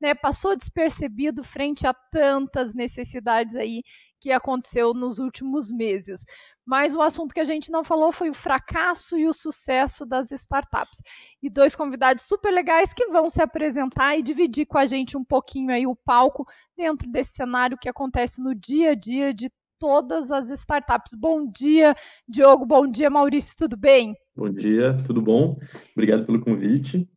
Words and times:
né, 0.00 0.14
passou 0.14 0.56
despercebido 0.56 1.42
frente 1.42 1.86
a 1.86 1.94
tantas 1.94 2.74
necessidades 2.74 3.54
aí 3.54 3.82
que 4.20 4.32
aconteceu 4.32 4.92
nos 4.94 5.18
últimos 5.18 5.70
meses. 5.70 6.24
Mas 6.64 6.94
o 6.94 7.02
assunto 7.02 7.32
que 7.32 7.40
a 7.40 7.44
gente 7.44 7.70
não 7.70 7.84
falou 7.84 8.10
foi 8.10 8.28
o 8.28 8.34
fracasso 8.34 9.16
e 9.16 9.26
o 9.26 9.32
sucesso 9.32 10.04
das 10.04 10.32
startups. 10.32 11.00
E 11.42 11.48
dois 11.48 11.76
convidados 11.76 12.24
super 12.24 12.50
legais 12.50 12.92
que 12.92 13.06
vão 13.06 13.28
se 13.28 13.40
apresentar 13.40 14.16
e 14.16 14.22
dividir 14.22 14.66
com 14.66 14.78
a 14.78 14.86
gente 14.86 15.16
um 15.16 15.24
pouquinho 15.24 15.70
aí 15.70 15.86
o 15.86 15.94
palco 15.94 16.44
dentro 16.76 17.08
desse 17.08 17.34
cenário 17.34 17.78
que 17.78 17.88
acontece 17.88 18.42
no 18.42 18.54
dia 18.54 18.90
a 18.90 18.94
dia 18.94 19.32
de 19.32 19.50
todas 19.78 20.32
as 20.32 20.50
startups. 20.50 21.14
Bom 21.14 21.46
dia, 21.48 21.94
Diogo. 22.26 22.66
Bom 22.66 22.86
dia, 22.86 23.10
Maurício. 23.10 23.54
Tudo 23.56 23.76
bem? 23.76 24.16
Bom 24.34 24.50
dia, 24.50 24.96
tudo 25.06 25.22
bom? 25.22 25.58
Obrigado 25.92 26.26
pelo 26.26 26.40
convite. 26.40 27.08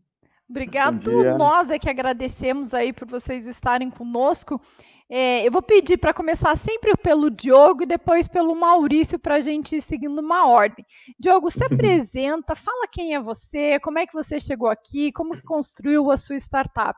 Obrigado, 0.50 1.12
nós 1.38 1.70
é 1.70 1.78
que 1.78 1.90
agradecemos 1.90 2.74
aí 2.74 2.92
por 2.92 3.08
vocês 3.08 3.46
estarem 3.46 3.90
conosco. 3.90 4.60
É, 5.08 5.46
eu 5.48 5.52
vou 5.52 5.62
pedir 5.62 5.98
para 5.98 6.14
começar 6.14 6.56
sempre 6.56 6.96
pelo 6.98 7.32
Diogo 7.32 7.84
e 7.84 7.88
depois 7.88 8.28
pelo 8.28 8.56
Maurício 8.56 9.18
para 9.18 9.36
a 9.36 9.40
gente 9.40 9.76
ir 9.76 9.82
seguindo 9.82 10.20
uma 10.20 10.48
ordem. 10.48 10.86
Diogo, 11.20 11.50
se 11.50 11.64
apresenta, 11.66 12.56
fala 12.56 12.88
quem 12.92 13.16
é 13.16 13.22
você, 13.22 13.80
como 13.80 14.00
é 14.00 14.06
que 14.06 14.14
você 14.14 14.40
chegou 14.40 14.70
aqui, 14.70 15.12
como 15.12 15.40
construiu 15.44 16.12
a 16.12 16.18
sua 16.18 16.36
startup. 16.36 16.98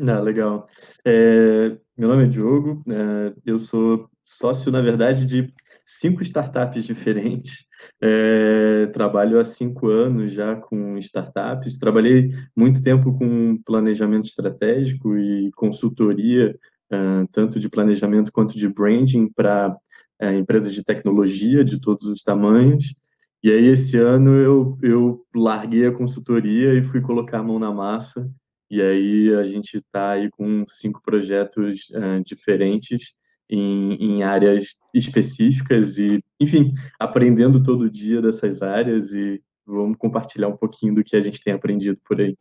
Ah, 0.00 0.20
legal. 0.20 0.68
É, 1.04 1.76
meu 1.96 2.08
nome 2.08 2.24
é 2.24 2.28
Diogo, 2.28 2.82
é, 2.88 3.34
eu 3.46 3.58
sou 3.58 4.08
sócio, 4.24 4.72
na 4.72 4.80
verdade, 4.80 5.24
de 5.26 5.52
cinco 5.84 6.22
startups 6.22 6.84
diferentes. 6.84 7.66
É, 8.00 8.86
trabalho 8.92 9.38
há 9.38 9.44
cinco 9.44 9.88
anos 9.88 10.32
já 10.32 10.56
com 10.56 10.96
startups. 10.98 11.78
Trabalhei 11.78 12.32
muito 12.56 12.82
tempo 12.82 13.16
com 13.16 13.56
planejamento 13.64 14.26
estratégico 14.26 15.16
e 15.16 15.50
consultoria, 15.52 16.56
uh, 16.92 17.26
tanto 17.32 17.58
de 17.58 17.68
planejamento 17.68 18.32
quanto 18.32 18.56
de 18.56 18.68
branding 18.68 19.30
para 19.32 19.76
uh, 20.22 20.32
empresas 20.32 20.74
de 20.74 20.84
tecnologia 20.84 21.64
de 21.64 21.80
todos 21.80 22.06
os 22.06 22.22
tamanhos. 22.22 22.94
E 23.42 23.50
aí, 23.50 23.66
esse 23.66 23.98
ano, 23.98 24.36
eu, 24.36 24.78
eu 24.82 25.26
larguei 25.34 25.86
a 25.86 25.92
consultoria 25.92 26.74
e 26.74 26.82
fui 26.82 27.00
colocar 27.00 27.40
a 27.40 27.42
mão 27.42 27.58
na 27.58 27.72
massa. 27.72 28.30
E 28.70 28.80
aí, 28.80 29.34
a 29.34 29.44
gente 29.44 29.78
está 29.78 30.12
aí 30.12 30.30
com 30.30 30.64
cinco 30.66 31.02
projetos 31.02 31.90
uh, 31.90 32.24
diferentes 32.24 33.14
em, 33.48 33.94
em, 33.94 34.22
áreas 34.22 34.74
específicas 34.94 35.98
e, 35.98 36.22
enfim, 36.40 36.72
aprendendo 36.98 37.62
todo 37.62 37.90
dia 37.90 38.22
dessas 38.22 38.62
áreas 38.62 39.12
e 39.12 39.42
vamos 39.66 39.96
compartilhar 39.96 40.48
um 40.48 40.56
pouquinho 40.56 40.94
do 40.94 41.04
que 41.04 41.16
a 41.16 41.20
gente 41.20 41.42
tem 41.42 41.52
aprendido 41.52 41.98
por 42.04 42.20
aí. 42.20 42.36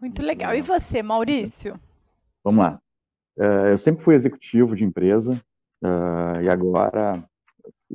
Muito 0.00 0.22
legal. 0.22 0.54
E 0.54 0.62
você, 0.62 1.02
Maurício? 1.02 1.78
Vamos 2.44 2.64
lá. 2.64 2.80
Uh, 3.38 3.68
eu 3.70 3.78
sempre 3.78 4.02
fui 4.02 4.14
executivo 4.14 4.76
de 4.76 4.84
empresa 4.84 5.32
uh, 5.82 6.42
e 6.42 6.48
agora 6.48 7.24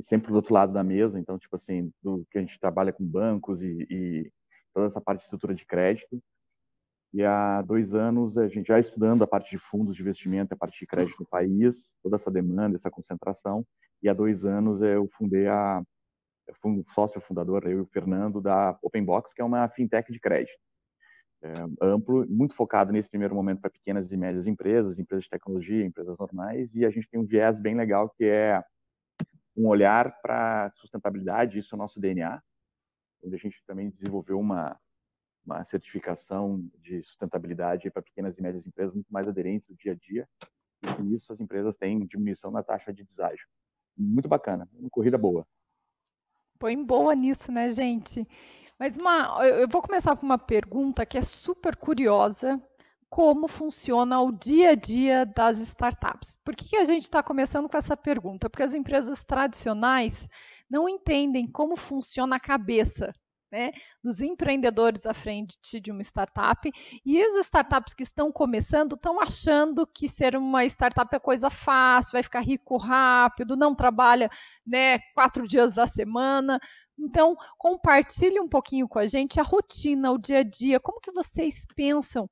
sempre 0.00 0.30
do 0.30 0.36
outro 0.36 0.54
lado 0.54 0.72
da 0.72 0.82
mesa, 0.82 1.18
então, 1.18 1.38
tipo 1.38 1.56
assim, 1.56 1.92
do 2.02 2.24
que 2.30 2.38
a 2.38 2.40
gente 2.40 2.58
trabalha 2.58 2.92
com 2.92 3.04
bancos 3.04 3.62
e, 3.62 3.86
e 3.90 4.32
toda 4.72 4.86
essa 4.86 5.00
parte 5.00 5.20
de 5.20 5.24
estrutura 5.24 5.54
de 5.54 5.66
crédito. 5.66 6.22
E 7.12 7.24
há 7.24 7.62
dois 7.62 7.94
anos 7.94 8.36
a 8.36 8.48
gente 8.48 8.66
já 8.66 8.78
estudando 8.78 9.22
a 9.22 9.26
parte 9.26 9.50
de 9.50 9.58
fundos 9.58 9.96
de 9.96 10.02
investimento, 10.02 10.52
a 10.52 10.56
parte 10.56 10.78
de 10.78 10.86
crédito 10.86 11.20
no 11.20 11.26
país, 11.26 11.94
toda 12.02 12.16
essa 12.16 12.30
demanda, 12.30 12.76
essa 12.76 12.90
concentração. 12.90 13.66
E 14.02 14.08
há 14.08 14.14
dois 14.14 14.44
anos 14.44 14.82
eu 14.82 15.08
fundei 15.08 15.48
a 15.48 15.82
eu 16.46 16.54
fui 16.54 16.72
um 16.72 16.84
sócio 16.88 17.20
fundador, 17.20 17.66
eu 17.66 17.78
e 17.78 17.80
o 17.82 17.86
Fernando, 17.86 18.40
da 18.40 18.78
Openbox, 18.82 19.34
que 19.34 19.42
é 19.42 19.44
uma 19.44 19.68
fintech 19.68 20.10
de 20.10 20.18
crédito. 20.18 20.58
É, 21.42 21.52
amplo, 21.82 22.26
muito 22.26 22.54
focado 22.54 22.90
nesse 22.90 23.08
primeiro 23.08 23.34
momento 23.34 23.60
para 23.60 23.70
pequenas 23.70 24.10
e 24.10 24.16
médias 24.16 24.46
empresas, 24.46 24.98
empresas 24.98 25.24
de 25.24 25.30
tecnologia, 25.30 25.84
empresas 25.84 26.16
normais, 26.18 26.74
e 26.74 26.84
a 26.84 26.90
gente 26.90 27.08
tem 27.08 27.20
um 27.20 27.26
viés 27.26 27.60
bem 27.60 27.76
legal 27.76 28.08
que 28.08 28.24
é 28.24 28.64
um 29.54 29.68
olhar 29.68 30.20
para 30.20 30.72
sustentabilidade, 30.76 31.58
isso 31.58 31.74
é 31.74 31.76
o 31.76 31.78
nosso 31.78 32.00
DNA, 32.00 32.42
onde 33.22 33.34
a 33.34 33.38
gente 33.38 33.62
também 33.66 33.90
desenvolveu 33.90 34.40
uma 34.40 34.80
uma 35.48 35.64
certificação 35.64 36.62
de 36.78 37.02
sustentabilidade 37.02 37.90
para 37.90 38.02
pequenas 38.02 38.36
e 38.36 38.42
médias 38.42 38.66
empresas 38.66 38.94
muito 38.94 39.10
mais 39.10 39.26
aderentes 39.26 39.68
do 39.68 39.74
dia 39.74 39.92
a 39.92 39.94
dia. 39.94 40.28
E 40.82 40.94
com 40.94 41.04
isso 41.06 41.32
as 41.32 41.40
empresas 41.40 41.76
têm 41.76 42.06
diminuição 42.06 42.50
na 42.50 42.62
taxa 42.62 42.92
de 42.92 43.02
deságio. 43.02 43.46
Muito 43.96 44.28
bacana, 44.28 44.68
uma 44.74 44.90
corrida 44.90 45.16
boa. 45.16 45.46
Põe 46.58 46.84
boa 46.84 47.14
nisso, 47.14 47.50
né, 47.50 47.72
gente? 47.72 48.26
Mas 48.78 48.96
uma, 48.96 49.44
eu 49.44 49.68
vou 49.68 49.80
começar 49.80 50.14
com 50.16 50.26
uma 50.26 50.38
pergunta 50.38 51.06
que 51.06 51.16
é 51.16 51.22
super 51.22 51.74
curiosa. 51.74 52.62
Como 53.08 53.48
funciona 53.48 54.20
o 54.20 54.30
dia 54.30 54.70
a 54.70 54.74
dia 54.74 55.24
das 55.24 55.58
startups? 55.60 56.36
Por 56.44 56.54
que, 56.54 56.68
que 56.68 56.76
a 56.76 56.84
gente 56.84 57.04
está 57.04 57.22
começando 57.22 57.68
com 57.68 57.76
essa 57.76 57.96
pergunta? 57.96 58.50
Porque 58.50 58.62
as 58.62 58.74
empresas 58.74 59.24
tradicionais 59.24 60.28
não 60.68 60.86
entendem 60.86 61.50
como 61.50 61.74
funciona 61.74 62.36
a 62.36 62.40
cabeça 62.40 63.14
né, 63.50 63.72
dos 64.02 64.20
empreendedores 64.20 65.06
à 65.06 65.14
frente 65.14 65.80
de 65.80 65.90
uma 65.90 66.02
startup. 66.02 66.70
E 67.04 67.22
as 67.22 67.34
startups 67.46 67.94
que 67.94 68.02
estão 68.02 68.30
começando 68.30 68.94
estão 68.94 69.20
achando 69.20 69.86
que 69.86 70.08
ser 70.08 70.36
uma 70.36 70.64
startup 70.64 71.14
é 71.14 71.18
coisa 71.18 71.50
fácil, 71.50 72.12
vai 72.12 72.22
ficar 72.22 72.40
rico 72.40 72.76
rápido, 72.76 73.56
não 73.56 73.74
trabalha 73.74 74.30
né, 74.66 74.98
quatro 75.14 75.46
dias 75.46 75.72
da 75.72 75.86
semana. 75.86 76.60
Então, 76.98 77.36
compartilhe 77.56 78.40
um 78.40 78.48
pouquinho 78.48 78.88
com 78.88 78.98
a 78.98 79.06
gente 79.06 79.38
a 79.38 79.44
rotina, 79.44 80.10
o 80.10 80.18
dia 80.18 80.40
a 80.40 80.42
dia, 80.42 80.80
como 80.80 81.00
que 81.00 81.12
vocês 81.12 81.64
pensam 81.76 82.28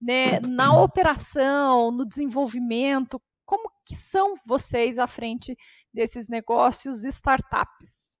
né, 0.00 0.40
na 0.40 0.78
operação, 0.82 1.90
no 1.90 2.06
desenvolvimento, 2.06 3.20
como 3.46 3.70
que 3.84 3.94
são 3.96 4.34
vocês 4.46 4.98
à 4.98 5.06
frente 5.06 5.56
desses 5.92 6.28
negócios 6.28 7.02
startups? 7.04 8.16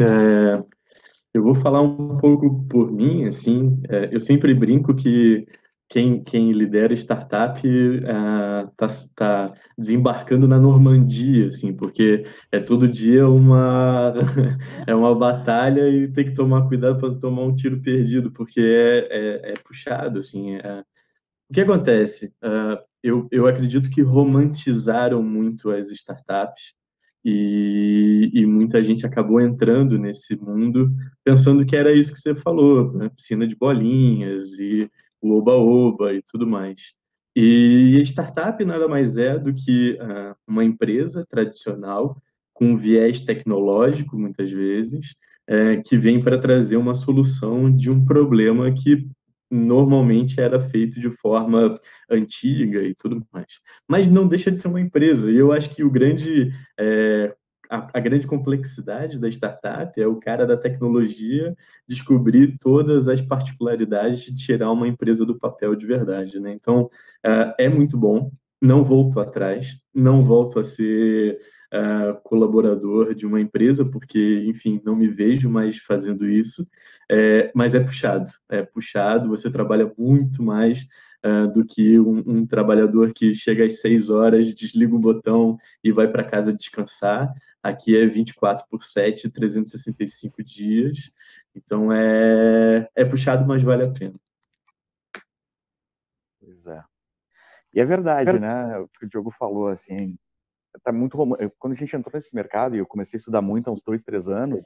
É, 0.00 0.64
eu 1.32 1.42
vou 1.42 1.54
falar 1.54 1.82
um 1.82 2.18
pouco 2.18 2.64
por 2.68 2.90
mim, 2.90 3.24
assim, 3.26 3.80
é, 3.88 4.14
eu 4.14 4.20
sempre 4.20 4.54
brinco 4.54 4.94
que 4.94 5.46
quem, 5.88 6.22
quem 6.22 6.52
lidera 6.52 6.92
startup 6.92 7.66
está 7.66 8.86
é, 8.86 8.88
tá 9.16 9.54
desembarcando 9.76 10.46
na 10.46 10.58
Normandia, 10.58 11.48
assim, 11.48 11.74
porque 11.74 12.24
é 12.52 12.60
todo 12.60 12.86
dia 12.86 13.28
uma, 13.28 14.12
é 14.86 14.94
uma 14.94 15.14
batalha 15.14 15.88
e 15.88 16.08
tem 16.12 16.26
que 16.26 16.34
tomar 16.34 16.68
cuidado 16.68 16.98
para 16.98 17.18
tomar 17.18 17.42
um 17.42 17.54
tiro 17.54 17.80
perdido, 17.80 18.30
porque 18.30 18.60
é, 18.60 18.98
é, 19.10 19.52
é 19.52 19.54
puxado, 19.64 20.18
assim. 20.18 20.56
É. 20.56 20.84
O 21.50 21.54
que 21.54 21.62
acontece? 21.62 22.34
Uh, 22.44 22.78
eu, 23.02 23.26
eu 23.30 23.46
acredito 23.46 23.88
que 23.88 24.02
romantizaram 24.02 25.22
muito 25.22 25.70
as 25.70 25.90
startups, 25.90 26.74
e, 27.24 28.30
e, 28.32 28.46
muita 28.46 28.82
gente 28.82 29.04
acabou 29.04 29.40
entrando 29.40 29.98
nesse 29.98 30.36
mundo 30.36 30.90
pensando 31.24 31.66
que 31.66 31.76
era 31.76 31.92
isso 31.92 32.12
que 32.12 32.18
você 32.18 32.34
falou, 32.34 32.92
né? 32.92 33.08
piscina 33.08 33.46
de 33.46 33.56
bolinhas 33.56 34.58
e 34.58 34.88
o 35.20 35.32
oba-oba 35.36 36.14
e 36.14 36.22
tudo 36.22 36.46
mais. 36.46 36.94
E 37.36 37.98
a 38.00 38.02
startup 38.04 38.64
nada 38.64 38.88
mais 38.88 39.18
é 39.18 39.38
do 39.38 39.52
que 39.52 39.98
uh, 40.00 40.34
uma 40.46 40.64
empresa 40.64 41.26
tradicional 41.28 42.20
com 42.52 42.76
viés 42.76 43.20
tecnológico, 43.20 44.18
muitas 44.18 44.50
vezes, 44.50 45.14
é, 45.46 45.76
que 45.76 45.96
vem 45.96 46.20
para 46.20 46.38
trazer 46.38 46.76
uma 46.76 46.94
solução 46.94 47.74
de 47.74 47.88
um 47.88 48.04
problema 48.04 48.72
que 48.72 49.08
normalmente 49.50 50.40
era 50.40 50.60
feito 50.60 51.00
de 51.00 51.10
forma 51.10 51.78
antiga 52.10 52.82
e 52.82 52.94
tudo 52.94 53.26
mais. 53.32 53.60
Mas 53.88 54.08
não 54.08 54.28
deixa 54.28 54.50
de 54.50 54.60
ser 54.60 54.68
uma 54.68 54.80
empresa. 54.80 55.30
E 55.30 55.36
eu 55.36 55.52
acho 55.52 55.74
que 55.74 55.82
o 55.82 55.90
grande, 55.90 56.52
é, 56.78 57.34
a, 57.70 57.98
a, 57.98 58.00
grande 58.00 58.26
complexidade 58.26 59.18
da 59.18 59.28
startup 59.28 60.00
é 60.00 60.06
o 60.06 60.16
cara 60.16 60.46
da 60.46 60.56
tecnologia 60.56 61.56
descobrir 61.86 62.56
todas 62.60 63.08
as 63.08 63.20
particularidades 63.20 64.20
de 64.20 64.34
tirar 64.36 64.70
uma 64.70 64.88
empresa 64.88 65.24
do 65.24 65.38
papel 65.38 65.74
de 65.74 65.86
verdade. 65.86 66.38
Né? 66.38 66.52
Então, 66.52 66.90
é, 67.24 67.66
é 67.66 67.68
muito 67.68 67.96
bom. 67.96 68.30
Não 68.60 68.82
volto 68.82 69.20
atrás, 69.20 69.78
não 69.94 70.24
volto 70.24 70.58
a 70.58 70.64
ser 70.64 71.38
uh, 71.72 72.20
colaborador 72.22 73.14
de 73.14 73.26
uma 73.26 73.40
empresa, 73.40 73.84
porque, 73.84 74.44
enfim, 74.46 74.80
não 74.84 74.96
me 74.96 75.08
vejo 75.08 75.50
mais 75.50 75.78
fazendo 75.78 76.28
isso, 76.28 76.66
é, 77.10 77.50
mas 77.54 77.74
é 77.74 77.80
puxado, 77.80 78.30
é 78.48 78.62
puxado, 78.62 79.28
você 79.28 79.50
trabalha 79.50 79.92
muito 79.96 80.42
mais 80.42 80.86
uh, 81.24 81.50
do 81.52 81.64
que 81.64 81.98
um, 81.98 82.22
um, 82.26 82.46
trabalhador 82.46 83.12
que 83.12 83.32
chega 83.32 83.64
às 83.64 83.80
seis 83.80 84.10
horas, 84.10 84.52
desliga 84.54 84.94
o 84.94 84.98
botão 84.98 85.58
e 85.82 85.90
vai 85.90 86.08
para 86.08 86.24
casa 86.24 86.52
descansar. 86.52 87.32
Aqui 87.62 87.96
é 87.96 88.06
24 88.06 88.66
por 88.68 88.84
7, 88.84 89.28
365 89.30 90.42
dias. 90.44 91.12
Então 91.54 91.92
é, 91.92 92.88
é 92.94 93.04
puxado, 93.04 93.46
mas 93.46 93.62
vale 93.62 93.84
a 93.84 93.90
pena. 93.90 94.14
Pois 96.40 96.66
é. 96.66 96.82
E 97.74 97.80
é 97.80 97.84
verdade, 97.84 98.38
né? 98.38 98.78
O 98.78 98.88
que 98.88 99.04
o 99.04 99.08
Diogo 99.08 99.30
falou, 99.30 99.68
assim, 99.68 100.16
tá 100.82 100.92
muito 100.92 101.16
quando 101.58 101.72
a 101.72 101.76
gente 101.76 101.94
entrou 101.94 102.12
nesse 102.14 102.34
mercado 102.34 102.76
e 102.76 102.78
eu 102.78 102.86
comecei 102.86 103.16
a 103.16 103.20
estudar 103.20 103.42
muito 103.42 103.68
há 103.68 103.72
uns 103.72 103.82
dois, 103.82 104.04
três 104.04 104.28
anos, 104.28 104.64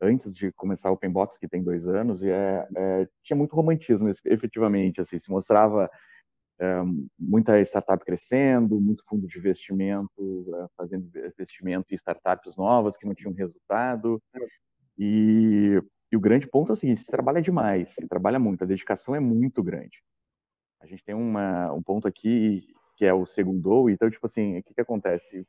antes 0.00 0.32
de 0.32 0.52
começar 0.52 0.90
o 0.90 0.94
Open 0.94 1.10
Box, 1.10 1.38
que 1.38 1.48
tem 1.48 1.62
dois 1.62 1.88
anos, 1.88 2.22
e 2.22 2.30
é, 2.30 2.66
é, 2.76 3.08
tinha 3.22 3.36
muito 3.36 3.54
romantismo, 3.54 4.08
efetivamente, 4.24 5.00
assim, 5.00 5.18
se 5.18 5.30
mostrava 5.30 5.90
é, 6.60 6.82
muita 7.18 7.60
startup 7.62 8.04
crescendo, 8.04 8.80
muito 8.80 9.04
fundo 9.06 9.26
de 9.26 9.38
investimento 9.38 10.46
é, 10.56 10.66
fazendo 10.76 11.06
investimento 11.06 11.86
em 11.90 11.94
startups 11.94 12.56
novas 12.56 12.96
que 12.96 13.06
não 13.06 13.14
tinham 13.14 13.32
resultado, 13.32 14.22
e, 14.98 15.80
e 16.12 16.16
o 16.16 16.20
grande 16.20 16.46
ponto 16.46 16.70
é 16.70 16.74
o 16.74 16.76
seguinte, 16.76 17.00
se 17.00 17.06
trabalha 17.06 17.42
demais, 17.42 17.90
se 17.90 18.06
trabalha 18.06 18.38
muito, 18.38 18.62
a 18.62 18.66
dedicação 18.66 19.14
é 19.14 19.20
muito 19.20 19.62
grande. 19.62 20.02
A 20.80 20.86
gente 20.86 21.02
tem 21.02 21.14
uma, 21.14 21.72
um 21.72 21.82
ponto 21.82 22.06
aqui 22.06 22.66
que 22.96 23.04
é 23.04 23.12
o 23.12 23.26
segundo, 23.26 23.90
então, 23.90 24.10
tipo 24.10 24.26
assim, 24.26 24.58
o 24.58 24.62
que, 24.62 24.74
que 24.74 24.80
acontece? 24.80 25.46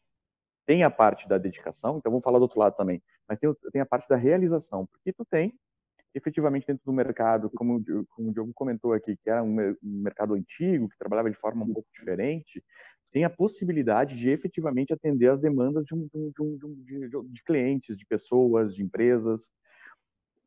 Tem 0.65 0.83
a 0.83 0.89
parte 0.89 1.27
da 1.27 1.37
dedicação, 1.37 1.97
então 1.97 2.11
vamos 2.11 2.23
falar 2.23 2.39
do 2.39 2.43
outro 2.43 2.59
lado 2.59 2.75
também, 2.75 3.01
mas 3.29 3.37
tem, 3.37 3.53
tem 3.71 3.81
a 3.81 3.85
parte 3.85 4.09
da 4.09 4.15
realização, 4.15 4.85
porque 4.87 5.13
tu 5.13 5.23
tem 5.25 5.53
efetivamente 6.15 6.65
dentro 6.65 6.83
do 6.85 6.93
mercado, 6.93 7.49
como, 7.49 7.83
como 8.09 8.29
o 8.29 8.33
Diogo 8.33 8.53
comentou 8.53 8.93
aqui, 8.93 9.17
que 9.17 9.29
era 9.29 9.43
um, 9.43 9.75
mercado 9.83 10.33
antigo, 10.33 10.87
que 10.87 10.97
trabalhava 10.97 11.29
de 11.29 11.37
forma 11.37 11.65
um 11.65 11.73
pouco 11.73 11.89
diferente, 11.93 12.63
tem 13.11 13.25
a 13.25 13.29
possibilidade 13.29 14.17
de 14.17 14.29
efetivamente 14.29 14.93
atender 14.93 15.29
as 15.29 15.41
demandas 15.41 15.85
de, 15.85 15.93
um, 15.93 16.07
de, 16.07 16.41
um, 16.41 16.75
de, 16.83 17.09
de 17.29 17.43
clientes, 17.43 17.97
de 17.97 18.05
pessoas, 18.05 18.73
de 18.75 18.83
empresas. 18.83 19.51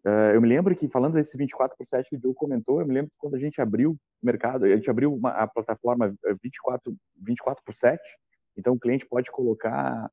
Uh, 0.07 0.33
eu 0.35 0.41
me 0.41 0.49
lembro 0.49 0.75
que, 0.77 0.89
falando 0.89 1.15
desse 1.15 1.37
24 1.37 1.77
por 1.77 1.87
7 1.87 2.09
que 2.09 2.17
o 2.17 2.21
Diogo 2.21 2.35
comentou, 2.35 2.81
eu 2.81 2.87
me 2.87 2.95
lembro 2.95 3.11
que 3.11 3.17
quando 3.19 3.35
a 3.35 3.39
gente 3.39 3.61
abriu 3.61 3.93
o 3.93 4.27
mercado, 4.27 4.65
a 4.65 4.75
gente 4.75 4.89
abriu 4.89 5.13
uma, 5.13 5.31
a 5.31 5.47
plataforma 5.47 6.15
24, 6.43 6.97
24 7.17 7.63
por 7.65 7.75
7, 7.75 8.01
então 8.57 8.75
o 8.75 8.79
cliente 8.79 9.07
pode 9.07 9.31
colocar 9.31 10.11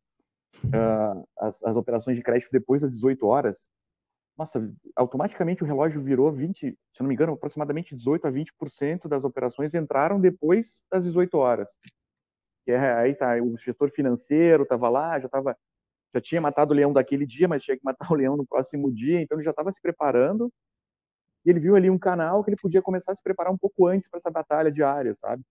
uh, 0.65 1.27
as, 1.37 1.63
as 1.63 1.75
operações 1.75 2.17
de 2.17 2.23
crédito 2.23 2.49
depois 2.51 2.81
das 2.81 2.91
18 2.91 3.25
horas, 3.25 3.69
nossa, 4.37 4.69
automaticamente 4.95 5.63
o 5.63 5.65
relógio 5.65 6.01
virou 6.01 6.31
20, 6.31 6.59
se 6.59 6.77
não 6.99 7.07
me 7.07 7.13
engano, 7.13 7.33
aproximadamente 7.33 7.95
18 7.95 8.27
a 8.27 8.31
20% 8.31 9.07
das 9.07 9.23
operações 9.23 9.73
entraram 9.73 10.19
depois 10.19 10.83
das 10.91 11.05
18 11.05 11.37
horas. 11.37 11.69
E 12.67 12.73
aí 12.73 13.13
tá, 13.15 13.35
o 13.41 13.55
gestor 13.55 13.89
financeiro 13.91 14.63
estava 14.63 14.89
lá, 14.89 15.19
já 15.19 15.29
tava, 15.29 15.55
já 16.15 16.21
tinha 16.21 16.41
matado 16.41 16.73
o 16.73 16.75
leão 16.75 16.93
daquele 16.93 17.25
dia, 17.25 17.47
mas 17.47 17.63
tinha 17.63 17.77
que 17.77 17.83
matar 17.83 18.09
o 18.11 18.15
leão 18.15 18.37
no 18.37 18.47
próximo 18.47 18.91
dia, 18.91 19.21
então 19.21 19.37
ele 19.37 19.43
já 19.43 19.51
estava 19.51 19.71
se 19.71 19.81
preparando. 19.81 20.51
E 21.45 21.49
ele 21.49 21.59
viu 21.59 21.75
ali 21.75 21.89
um 21.89 21.99
canal 21.99 22.43
que 22.43 22.49
ele 22.49 22.57
podia 22.57 22.81
começar 22.81 23.11
a 23.11 23.15
se 23.15 23.21
preparar 23.21 23.53
um 23.53 23.57
pouco 23.57 23.85
antes 23.85 24.09
para 24.09 24.17
essa 24.17 24.31
batalha 24.31 24.71
diária, 24.71 25.13
sabe? 25.13 25.43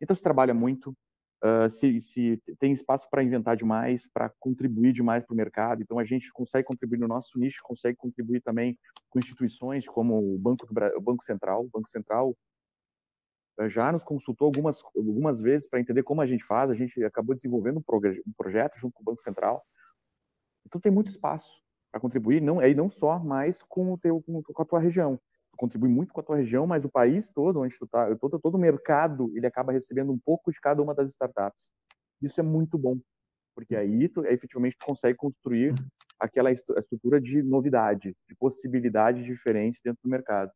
Então 0.00 0.14
se 0.14 0.22
trabalha 0.22 0.52
muito, 0.52 0.94
Uh, 1.42 1.70
se, 1.70 2.02
se, 2.02 2.42
tem 2.58 2.74
espaço 2.74 3.08
para 3.10 3.24
inventar 3.24 3.56
demais, 3.56 4.06
para 4.12 4.30
contribuir 4.38 4.92
demais 4.92 5.24
para 5.24 5.32
o 5.32 5.36
mercado. 5.36 5.80
Então, 5.80 5.98
a 5.98 6.04
gente 6.04 6.30
consegue 6.34 6.66
contribuir 6.66 6.98
no 6.98 7.08
nosso 7.08 7.38
nicho, 7.38 7.62
consegue 7.62 7.96
contribuir 7.96 8.42
também 8.42 8.78
com 9.08 9.18
instituições 9.18 9.88
como 9.88 10.34
o 10.34 10.38
Banco, 10.38 10.66
do, 10.66 10.98
o 10.98 11.00
Banco 11.00 11.24
Central. 11.24 11.64
O 11.64 11.70
Banco 11.72 11.88
Central 11.88 12.36
já 13.68 13.92
nos 13.92 14.04
consultou 14.04 14.46
algumas, 14.46 14.82
algumas 14.96 15.40
vezes 15.40 15.68
para 15.68 15.80
entender 15.80 16.02
como 16.02 16.20
a 16.20 16.26
gente 16.26 16.44
faz. 16.44 16.70
A 16.70 16.74
gente 16.74 17.02
acabou 17.04 17.34
desenvolvendo 17.34 17.78
um, 17.78 17.82
um 18.26 18.32
projeto 18.36 18.78
junto 18.78 18.94
com 18.94 19.02
o 19.02 19.04
Banco 19.04 19.22
Central. 19.22 19.64
Então, 20.66 20.80
tem 20.80 20.92
muito 20.92 21.10
espaço 21.10 21.60
para 21.90 22.00
contribuir, 22.00 22.40
não, 22.40 22.60
aí 22.60 22.74
não 22.74 22.88
só 22.88 23.18
mais 23.18 23.62
com, 23.64 23.92
o 23.92 23.98
teu, 23.98 24.22
com, 24.22 24.42
com 24.42 24.62
a 24.62 24.64
tua 24.64 24.78
região, 24.78 25.18
contribui 25.56 25.88
muito 25.88 26.12
com 26.12 26.20
a 26.20 26.22
tua 26.22 26.36
região, 26.36 26.66
mas 26.66 26.84
o 26.84 26.88
país 26.88 27.28
todo, 27.28 27.60
onde 27.60 27.76
tu 27.78 27.86
tá, 27.86 28.14
todo, 28.16 28.38
todo 28.38 28.54
o 28.54 28.58
mercado, 28.58 29.30
ele 29.36 29.46
acaba 29.46 29.72
recebendo 29.72 30.10
um 30.12 30.18
pouco 30.18 30.50
de 30.50 30.60
cada 30.60 30.82
uma 30.82 30.94
das 30.94 31.10
startups. 31.10 31.72
Isso 32.22 32.40
é 32.40 32.42
muito 32.42 32.78
bom, 32.78 32.98
porque 33.54 33.76
aí 33.76 34.08
tu 34.08 34.24
efetivamente 34.24 34.76
tu 34.78 34.86
consegue 34.86 35.18
construir 35.18 35.74
aquela 36.18 36.50
estrutura 36.52 37.20
de 37.20 37.42
novidade, 37.42 38.16
de 38.28 38.34
possibilidades 38.36 39.24
diferentes 39.24 39.80
dentro 39.82 40.00
do 40.02 40.10
mercado. 40.10 40.50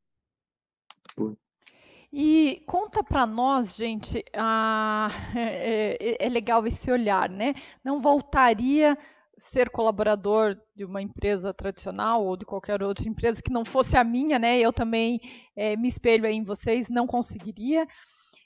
E 2.17 2.63
conta 2.65 3.03
para 3.03 3.27
nós, 3.27 3.75
gente, 3.75 4.25
ah, 4.35 5.09
é, 5.35 5.97
é, 6.01 6.27
é, 6.27 6.29
legal 6.29 6.65
esse 6.65 6.89
olhar, 6.89 7.29
né? 7.29 7.55
Não 7.83 8.01
voltaria 8.01 8.97
ser 9.37 9.69
colaborador 9.69 10.57
de 10.77 10.85
uma 10.85 11.03
empresa 11.03 11.53
tradicional 11.53 12.25
ou 12.25 12.37
de 12.37 12.45
qualquer 12.45 12.81
outra 12.85 13.09
empresa 13.09 13.43
que 13.43 13.53
não 13.53 13.65
fosse 13.65 13.97
a 13.97 14.05
minha, 14.05 14.39
né? 14.39 14.61
Eu 14.61 14.73
também 14.73 15.21
é, 15.57 15.77
me 15.77 15.89
espelho 15.89 16.25
em 16.27 16.45
vocês, 16.45 16.89
não 16.89 17.05
conseguiria. 17.05 17.85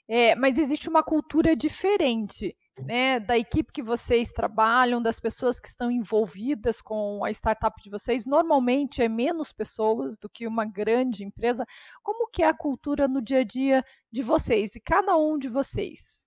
É, 0.09 0.35
mas 0.35 0.56
existe 0.56 0.88
uma 0.88 1.03
cultura 1.03 1.55
diferente, 1.55 2.56
né? 2.84 3.20
Da 3.20 3.36
equipe 3.36 3.72
que 3.72 3.82
vocês 3.82 4.32
trabalham, 4.32 5.02
das 5.02 5.20
pessoas 5.20 5.58
que 5.58 5.69
estão 5.69 5.90
envolvidas 5.90 6.80
com 6.80 7.25
a 7.25 7.30
startup 7.30 7.80
de 7.82 7.90
vocês. 7.90 8.26
Normalmente 8.26 9.02
é 9.02 9.08
menos 9.08 9.52
pessoas 9.52 10.19
do 10.19 10.28
que 10.28 10.46
uma 10.46 10.64
grande 10.64 11.25
empresa. 11.25 11.64
Como 12.02 12.30
que 12.30 12.42
é 12.42 12.48
a 12.48 12.54
cultura 12.54 13.08
no 13.08 13.22
dia 13.22 13.40
a 13.40 13.44
dia 13.44 13.84
de 14.10 14.22
vocês 14.22 14.75
e 14.75 14.80
cada 14.80 15.16
um 15.16 15.38
de 15.38 15.48
vocês? 15.48 16.26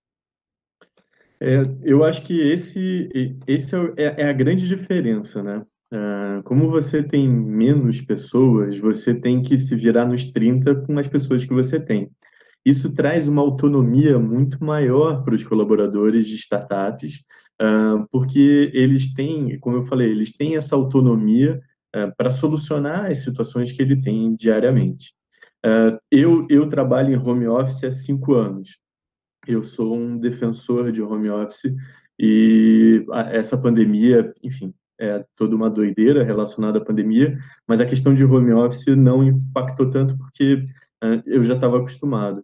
É, 1.40 1.64
eu 1.84 2.04
acho 2.04 2.24
que 2.24 2.40
esse, 2.40 3.10
esse 3.48 3.76
é, 3.98 4.22
é 4.22 4.30
a 4.30 4.34
grande 4.34 4.68
diferença, 4.68 5.42
né? 5.42 5.66
Uh, 5.94 6.42
como 6.44 6.70
você 6.70 7.04
tem 7.04 7.28
menos 7.28 8.00
pessoas, 8.00 8.78
você 8.78 9.14
tem 9.14 9.42
que 9.42 9.58
se 9.58 9.76
virar 9.76 10.06
nos 10.06 10.32
30 10.32 10.76
com 10.86 10.98
as 10.98 11.08
pessoas 11.08 11.44
que 11.44 11.54
você 11.54 11.80
tem. 11.84 12.10
Isso 12.66 12.94
traz 12.94 13.28
uma 13.28 13.42
autonomia 13.42 14.20
muito 14.20 14.64
maior 14.64 15.24
para 15.24 15.36
os 15.36 15.44
colaboradores 15.44 16.28
de 16.28 16.36
startups, 16.36 17.24
uh, 17.62 18.08
porque 18.12 18.72
eles 18.74 19.14
têm, 19.14 19.60
como 19.60 19.78
eu 19.78 19.84
falei, 19.84 20.12
eles 20.12 20.32
têm 20.32 20.56
essa 20.56 20.76
autonomia 20.76 21.60
uh, 21.96 22.16
para 22.16 22.32
solucionar 22.32 23.06
as 23.06 23.24
situações 23.24 23.72
que 23.72 23.82
ele 23.82 24.00
tem 24.00 24.36
diariamente. 24.36 25.14
eu, 26.12 26.48
eu 26.50 26.68
trabalho 26.68 27.14
em 27.14 27.18
home 27.18 27.48
office 27.48 27.84
há 27.84 27.92
cinco 27.92 28.34
anos 28.34 28.82
eu 29.48 29.64
sou 29.64 29.96
um 29.96 30.18
defensor 30.18 30.92
de 30.92 31.02
home 31.02 31.30
office 31.30 31.76
e 32.20 33.06
essa 33.32 33.58
pandemia, 33.58 34.34
enfim, 34.44 34.74
é 35.00 35.26
toda 35.36 35.56
uma 35.56 35.70
doideira 35.70 36.24
relacionada 36.24 36.78
à 36.78 36.86
pandemia, 36.86 37.38
mas 37.68 37.82
a 37.82 37.86
questão 37.86 38.14
de 38.14 38.24
home 38.24 38.54
office 38.54 38.96
não 38.96 39.24
impactou 39.24 39.90
tanto 39.90 40.16
porque 40.18 40.68
eu 41.26 41.44
já 41.44 41.56
estava 41.56 41.78
acostumado. 41.78 42.44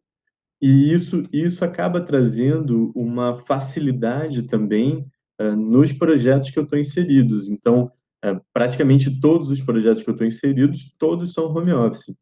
E 0.61 0.91
isso, 0.93 1.23
isso 1.31 1.63
acaba 1.63 2.01
trazendo 2.01 2.91
uma 2.95 3.35
facilidade 3.35 4.43
também 4.43 5.05
uh, 5.39 5.55
nos 5.55 5.93
projetos 5.93 6.49
que 6.49 6.57
eu 6.57 6.63
estou 6.63 6.79
inseridos. 6.79 7.49
Então, 7.49 7.91
uh, 8.25 8.41
praticamente 8.51 9.19
todos 9.19 9.49
os 9.49 9.61
projetos 9.61 10.03
que 10.03 10.09
eu 10.09 10.13
estou 10.13 10.25
inseridos, 10.25 10.93
todos 10.97 11.33
são 11.33 11.53
home 11.53 11.73
office. 11.73 12.15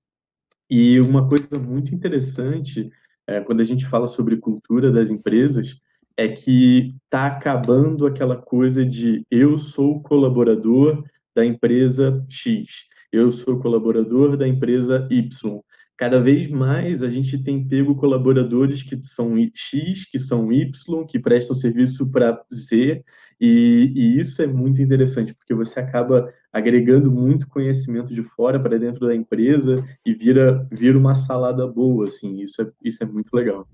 E 0.69 0.99
uma 0.99 1.27
coisa 1.29 1.59
muito 1.59 1.93
interessante 1.93 2.89
é, 3.27 3.41
quando 3.41 3.61
a 3.61 3.63
gente 3.63 3.85
fala 3.85 4.07
sobre 4.07 4.38
cultura 4.38 4.91
das 4.91 5.10
empresas, 5.10 5.79
é 6.17 6.27
que 6.27 6.95
está 7.03 7.27
acabando 7.27 8.05
aquela 8.05 8.38
coisa 8.38 8.86
de 8.86 9.25
eu 9.29 9.57
sou 9.57 10.01
colaborador 10.01 11.03
da 11.36 11.45
empresa 11.45 12.24
X, 12.29 12.88
eu 13.12 13.31
sou 13.31 13.60
colaborador 13.60 14.38
da 14.38 14.48
empresa 14.48 15.07
Y. 15.12 15.60
Cada 15.97 16.19
vez 16.19 16.47
mais 16.49 17.01
a 17.01 17.09
gente 17.09 17.41
tem 17.41 17.65
pego 17.65 17.95
colaboradores 17.95 18.83
que 18.83 19.01
são 19.01 19.35
X, 19.53 20.05
que 20.05 20.19
são 20.19 20.51
Y, 20.51 21.05
que 21.05 21.17
prestam 21.17 21.55
serviço 21.55 22.11
para 22.11 22.43
Z, 22.53 23.03
e, 23.39 23.91
e, 23.95 24.19
isso 24.19 24.41
é 24.41 24.47
muito 24.47 24.81
interessante, 24.81 25.33
porque 25.33 25.53
você 25.53 25.79
acaba 25.79 26.33
agregando 26.51 27.11
muito 27.11 27.47
conhecimento 27.47 28.13
de 28.13 28.23
fora 28.23 28.59
para 28.59 28.77
dentro 28.77 29.05
da 29.05 29.15
empresa 29.15 29.75
e 30.05 30.13
vira, 30.13 30.65
vira 30.71 30.97
uma 30.97 31.13
salada 31.13 31.67
boa, 31.67 32.05
assim, 32.05 32.41
isso 32.41 32.61
é, 32.61 32.71
isso 32.83 33.03
é 33.03 33.07
muito 33.07 33.33
legal. 33.33 33.67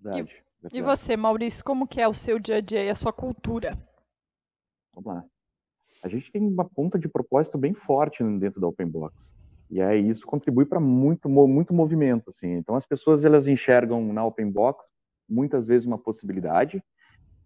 Verdade, 0.00 0.42
verdade. 0.62 0.78
E 0.78 0.82
você, 0.82 1.16
Maurício, 1.16 1.64
como 1.64 1.86
que 1.86 2.00
é 2.00 2.08
o 2.08 2.14
seu 2.14 2.38
dia 2.38 2.56
a 2.56 2.60
dia 2.60 2.84
e 2.84 2.90
a 2.90 2.94
sua 2.94 3.12
cultura? 3.12 3.78
Vamos 4.94 5.14
lá. 5.14 5.24
A 6.02 6.08
gente 6.08 6.30
tem 6.30 6.42
uma 6.42 6.64
ponta 6.64 6.98
de 6.98 7.08
propósito 7.08 7.58
bem 7.58 7.74
forte 7.74 8.22
dentro 8.38 8.60
da 8.60 8.68
Open 8.68 8.88
Box. 8.88 9.34
E 9.70 9.82
aí 9.82 10.08
isso 10.08 10.26
contribui 10.26 10.64
para 10.64 10.80
muito, 10.80 11.28
muito 11.28 11.74
movimento, 11.74 12.30
assim. 12.30 12.54
Então 12.54 12.74
as 12.74 12.86
pessoas 12.86 13.24
elas 13.24 13.46
enxergam 13.46 14.12
na 14.12 14.24
Open 14.24 14.50
Box 14.50 14.90
muitas 15.28 15.66
vezes 15.66 15.86
uma 15.86 15.98
possibilidade, 15.98 16.82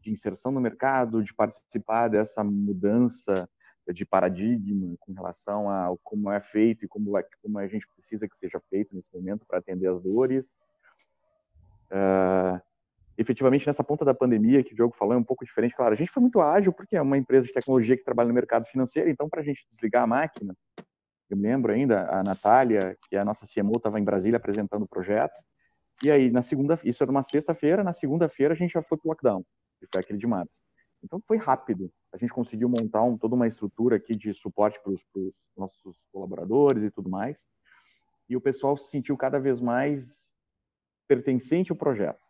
de 0.01 0.11
inserção 0.11 0.53
no 0.53 0.61
mercado, 0.61 1.23
de 1.23 1.35
participar 1.35 2.09
dessa 2.09 2.45
mudança 2.45 3.49
de 3.93 4.05
paradigma 4.05 4.95
com 5.01 5.13
relação 5.13 5.69
a 5.69 5.93
como 6.05 6.31
é 6.31 6.39
feito 6.39 6.85
e 6.85 6.89
como, 6.89 7.19
é, 7.19 7.25
como 7.43 7.59
a 7.59 7.67
gente 7.67 7.87
precisa 7.97 8.29
que 8.29 8.37
seja 8.37 8.61
feito 8.71 8.95
nesse 8.95 9.13
momento 9.13 9.45
para 9.45 9.59
atender 9.59 9.89
as 9.89 10.01
dores. 10.01 10.55
Uh, 11.91 12.61
efetivamente, 13.19 13.67
nessa 13.67 13.83
ponta 13.83 14.05
da 14.05 14.15
pandemia 14.15 14.63
que 14.63 14.73
o 14.73 14.77
Diogo 14.77 14.95
falou, 14.95 15.15
é 15.15 15.17
um 15.17 15.25
pouco 15.25 15.45
diferente. 15.45 15.75
Claro, 15.75 15.93
a 15.93 15.97
gente 15.97 16.13
foi 16.13 16.21
muito 16.21 16.41
ágil 16.41 16.73
porque 16.73 16.97
é 16.97 17.03
uma 17.03 17.19
empresa 17.19 17.47
de 17.47 17.53
tecnologia 17.53 17.97
que 17.97 18.05
trabalha 18.05 18.29
no 18.29 18.35
mercado 18.35 18.67
financeiro, 18.67 19.11
então 19.11 19.29
para 19.29 19.41
a 19.41 19.45
gente 19.45 19.67
desligar 19.69 20.05
a 20.05 20.07
máquina, 20.07 20.57
eu 21.33 21.37
me 21.37 21.45
lembro 21.45 21.73
ainda, 21.73 22.09
a 22.11 22.23
Natália, 22.23 22.97
que 23.09 23.17
é 23.17 23.21
a 23.21 23.25
nossa 23.25 23.47
CMO, 23.47 23.77
estava 23.77 23.99
em 23.99 24.05
Brasília 24.05 24.37
apresentando 24.37 24.83
o 24.83 24.89
projeto, 24.89 25.35
e 26.03 26.11
aí, 26.11 26.31
na 26.31 26.43
segunda, 26.43 26.79
isso 26.85 27.03
era 27.03 27.11
uma 27.11 27.23
sexta-feira, 27.23 27.85
na 27.85 27.93
segunda-feira 27.93 28.55
a 28.55 28.57
gente 28.57 28.73
já 28.73 28.83
foi 28.83 28.99
para 28.99 29.07
o 29.07 29.11
lockdown 29.11 29.45
que 29.83 29.87
foi 29.91 30.01
aquele 30.01 30.19
de 30.19 30.27
março. 30.27 30.61
Então 31.03 31.21
foi 31.27 31.37
rápido. 31.37 31.93
A 32.13 32.17
gente 32.17 32.33
conseguiu 32.33 32.69
montar 32.69 33.03
um, 33.03 33.19
toda 33.19 33.35
uma 33.35 33.47
estrutura 33.47 33.97
aqui 33.97 34.15
de 34.15 34.33
suporte 34.33 34.81
para 34.81 34.93
os 34.93 35.51
nossos 35.57 35.97
colaboradores 36.13 36.85
e 36.85 36.91
tudo 36.91 37.11
mais. 37.11 37.47
E 38.29 38.37
o 38.37 38.41
pessoal 38.41 38.77
se 38.77 38.89
sentiu 38.89 39.17
cada 39.17 39.41
vez 39.41 39.61
mais 39.61 40.37
pertencente 41.09 41.73
ao 41.73 41.77
projeto. 41.77 42.21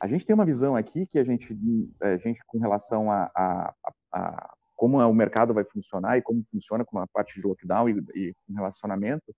A 0.00 0.06
gente 0.06 0.24
tem 0.24 0.34
uma 0.34 0.46
visão 0.46 0.74
aqui 0.74 1.06
que 1.06 1.18
a 1.18 1.24
gente, 1.24 1.56
a 2.00 2.16
gente 2.16 2.40
com 2.46 2.58
relação 2.58 3.10
a, 3.10 3.30
a, 3.34 3.74
a 4.12 4.54
como 4.78 4.96
o 4.96 5.12
mercado 5.12 5.52
vai 5.52 5.64
funcionar 5.64 6.16
e 6.16 6.22
como 6.22 6.40
funciona 6.44 6.84
com 6.84 7.00
a 7.00 7.06
parte 7.08 7.34
de 7.34 7.44
lockdown 7.44 7.88
e, 7.88 7.98
e 8.14 8.34
relacionamento, 8.54 9.34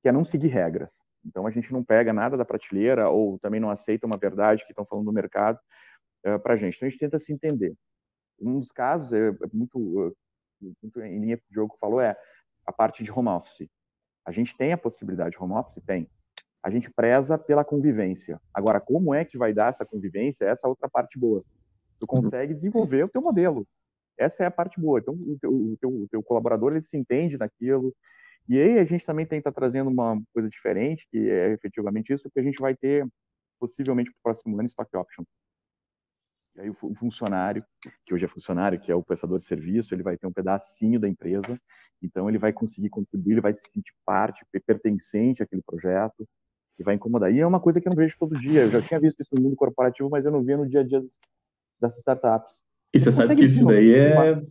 que 0.00 0.08
é 0.08 0.12
não 0.12 0.24
seguir 0.24 0.48
regras. 0.48 1.04
Então 1.22 1.46
a 1.46 1.50
gente 1.50 1.70
não 1.74 1.84
pega 1.84 2.10
nada 2.10 2.38
da 2.38 2.44
prateleira 2.44 3.10
ou 3.10 3.38
também 3.38 3.60
não 3.60 3.68
aceita 3.68 4.06
uma 4.06 4.16
verdade 4.16 4.64
que 4.64 4.72
estão 4.72 4.86
falando 4.86 5.04
no 5.04 5.12
mercado 5.12 5.58
uh, 6.26 6.30
eh, 6.30 6.38
para 6.38 6.54
a 6.54 6.56
gente. 6.56 6.76
Então 6.76 6.86
a 6.86 6.90
gente 6.90 7.00
tenta 7.00 7.18
se 7.18 7.34
entender. 7.34 7.74
Um 8.40 8.58
dos 8.58 8.72
casos, 8.72 9.12
é, 9.12 9.28
é 9.28 9.46
muito, 9.52 9.78
uh, 9.78 10.16
muito 10.82 11.02
em 11.02 11.20
linha 11.20 11.36
que 11.36 11.44
o 11.50 11.52
Diogo 11.52 11.76
falou, 11.78 12.00
é 12.00 12.16
a 12.66 12.72
parte 12.72 13.04
de 13.04 13.12
home 13.12 13.28
office. 13.28 13.68
A 14.24 14.32
gente 14.32 14.56
tem 14.56 14.72
a 14.72 14.78
possibilidade 14.78 15.36
de 15.36 15.42
home 15.42 15.52
office? 15.52 15.84
Tem. 15.84 16.08
A 16.62 16.70
gente 16.70 16.90
preza 16.90 17.36
pela 17.36 17.62
convivência. 17.62 18.40
Agora, 18.54 18.80
como 18.80 19.12
é 19.12 19.22
que 19.22 19.36
vai 19.36 19.52
dar 19.52 19.68
essa 19.68 19.84
convivência? 19.84 20.46
Essa 20.46 20.66
é 20.66 20.70
outra 20.70 20.88
parte 20.88 21.18
boa. 21.18 21.44
Tu 22.00 22.04
uhum. 22.04 22.22
consegue 22.22 22.54
desenvolver 22.54 23.04
o 23.04 23.08
teu 23.08 23.20
modelo. 23.20 23.68
Essa 24.18 24.44
é 24.44 24.46
a 24.46 24.50
parte 24.50 24.80
boa. 24.80 25.00
Então, 25.00 25.14
o 25.14 25.38
teu, 25.40 25.50
o 25.50 25.76
teu, 25.78 25.90
o 25.90 26.08
teu 26.08 26.22
colaborador, 26.22 26.72
ele 26.72 26.82
se 26.82 26.96
entende 26.96 27.38
naquilo. 27.38 27.94
E 28.48 28.60
aí 28.60 28.78
a 28.78 28.84
gente 28.84 29.04
também 29.04 29.24
tenta 29.24 29.52
trazendo 29.52 29.88
uma 29.88 30.20
coisa 30.32 30.48
diferente, 30.48 31.06
que 31.10 31.30
é 31.30 31.52
efetivamente 31.52 32.12
isso, 32.12 32.30
que 32.30 32.40
a 32.40 32.42
gente 32.42 32.60
vai 32.60 32.74
ter, 32.74 33.06
possivelmente, 33.58 34.10
para 34.10 34.18
o 34.18 34.22
próximo 34.22 34.58
ano, 34.58 34.66
stock 34.66 34.96
option. 34.96 35.24
E 36.56 36.60
aí 36.60 36.68
o 36.68 36.74
funcionário, 36.74 37.64
que 38.04 38.12
hoje 38.12 38.24
é 38.24 38.28
funcionário, 38.28 38.78
que 38.78 38.92
é 38.92 38.94
o 38.94 39.02
prestador 39.02 39.38
de 39.38 39.44
serviço, 39.44 39.94
ele 39.94 40.02
vai 40.02 40.18
ter 40.18 40.26
um 40.26 40.32
pedacinho 40.32 41.00
da 41.00 41.08
empresa, 41.08 41.58
então 42.02 42.28
ele 42.28 42.36
vai 42.36 42.52
conseguir 42.52 42.90
contribuir, 42.90 43.32
ele 43.32 43.40
vai 43.40 43.54
se 43.54 43.70
sentir 43.70 43.94
parte, 44.04 44.44
pertencente 44.66 45.42
àquele 45.42 45.62
projeto, 45.62 46.28
e 46.78 46.82
vai 46.82 46.94
incomodar. 46.94 47.32
E 47.32 47.40
é 47.40 47.46
uma 47.46 47.60
coisa 47.60 47.80
que 47.80 47.88
eu 47.88 47.90
não 47.90 47.96
vejo 47.96 48.16
todo 48.18 48.38
dia. 48.38 48.62
Eu 48.62 48.70
já 48.70 48.82
tinha 48.82 49.00
visto 49.00 49.20
isso 49.20 49.34
no 49.34 49.42
mundo 49.42 49.56
corporativo, 49.56 50.10
mas 50.10 50.26
eu 50.26 50.32
não 50.32 50.42
via 50.42 50.56
no 50.56 50.68
dia 50.68 50.80
a 50.80 50.84
dia 50.84 51.02
das 51.80 51.96
startups. 51.98 52.64
E 52.92 52.98
você 52.98 53.10
sabe 53.10 53.36
que 53.36 53.44
isso 53.44 53.64
daí 53.64 53.94
é. 53.94 54.42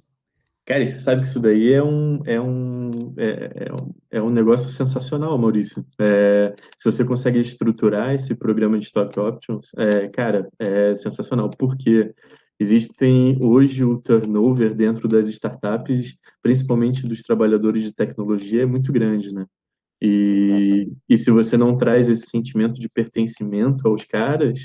Cara, 0.66 0.86
você 0.86 1.00
sabe 1.00 1.22
que 1.22 1.28
isso 1.28 1.40
daí 1.40 1.74
é 1.74 1.84
um, 1.84 2.22
é 2.26 2.40
um, 2.40 3.14
é, 3.18 3.66
é 3.68 3.74
um, 3.74 3.94
é 4.12 4.22
um 4.22 4.30
negócio 4.30 4.70
sensacional, 4.70 5.38
Maurício. 5.38 5.86
É, 6.00 6.56
se 6.78 6.86
você 6.90 7.04
consegue 7.04 7.40
estruturar 7.40 8.14
esse 8.14 8.36
programa 8.36 8.78
de 8.78 8.86
stock 8.86 9.20
options, 9.20 9.72
é, 9.76 10.08
cara, 10.10 10.48
é 10.60 10.94
sensacional, 10.94 11.50
porque 11.50 12.14
existem 12.60 13.38
hoje 13.42 13.84
o 13.84 13.98
turnover 13.98 14.76
dentro 14.76 15.08
das 15.08 15.28
startups, 15.28 16.16
principalmente 16.44 17.08
dos 17.08 17.24
trabalhadores 17.24 17.82
de 17.84 17.92
tecnologia, 17.92 18.62
é 18.62 18.68
muito 18.68 18.94
grande, 18.94 19.34
né? 19.34 19.46
E, 20.00 20.92
e 21.10 21.18
se 21.18 21.32
você 21.32 21.58
não 21.58 21.76
traz 21.76 22.08
esse 22.08 22.28
sentimento 22.28 22.80
de 22.80 22.88
pertencimento 22.88 23.88
aos 23.88 24.04
caras, 24.04 24.64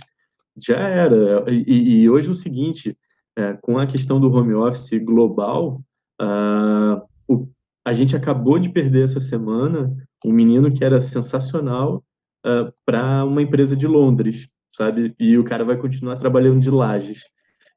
já 0.58 0.78
era. 0.78 1.44
E, 1.50 2.02
e 2.02 2.10
hoje 2.10 2.28
é 2.28 2.30
o 2.30 2.34
seguinte, 2.34 2.96
é, 3.36 3.52
com 3.54 3.78
a 3.78 3.86
questão 3.86 4.18
do 4.18 4.32
home 4.32 4.54
office 4.54 4.98
global, 5.04 5.82
uh, 6.20 7.02
o, 7.28 7.46
a 7.84 7.92
gente 7.92 8.16
acabou 8.16 8.58
de 8.58 8.70
perder 8.70 9.04
essa 9.04 9.20
semana 9.20 9.94
um 10.24 10.32
menino 10.32 10.72
que 10.72 10.82
era 10.82 11.02
sensacional 11.02 12.02
uh, 12.44 12.48
ah, 12.48 12.72
para 12.84 13.24
uma 13.24 13.42
empresa 13.42 13.76
de 13.76 13.86
Londres, 13.86 14.48
sabe? 14.74 15.14
E 15.20 15.36
o 15.36 15.44
cara 15.44 15.64
vai 15.64 15.76
continuar 15.76 16.16
trabalhando 16.16 16.60
de 16.60 16.70
lajes. 16.70 17.20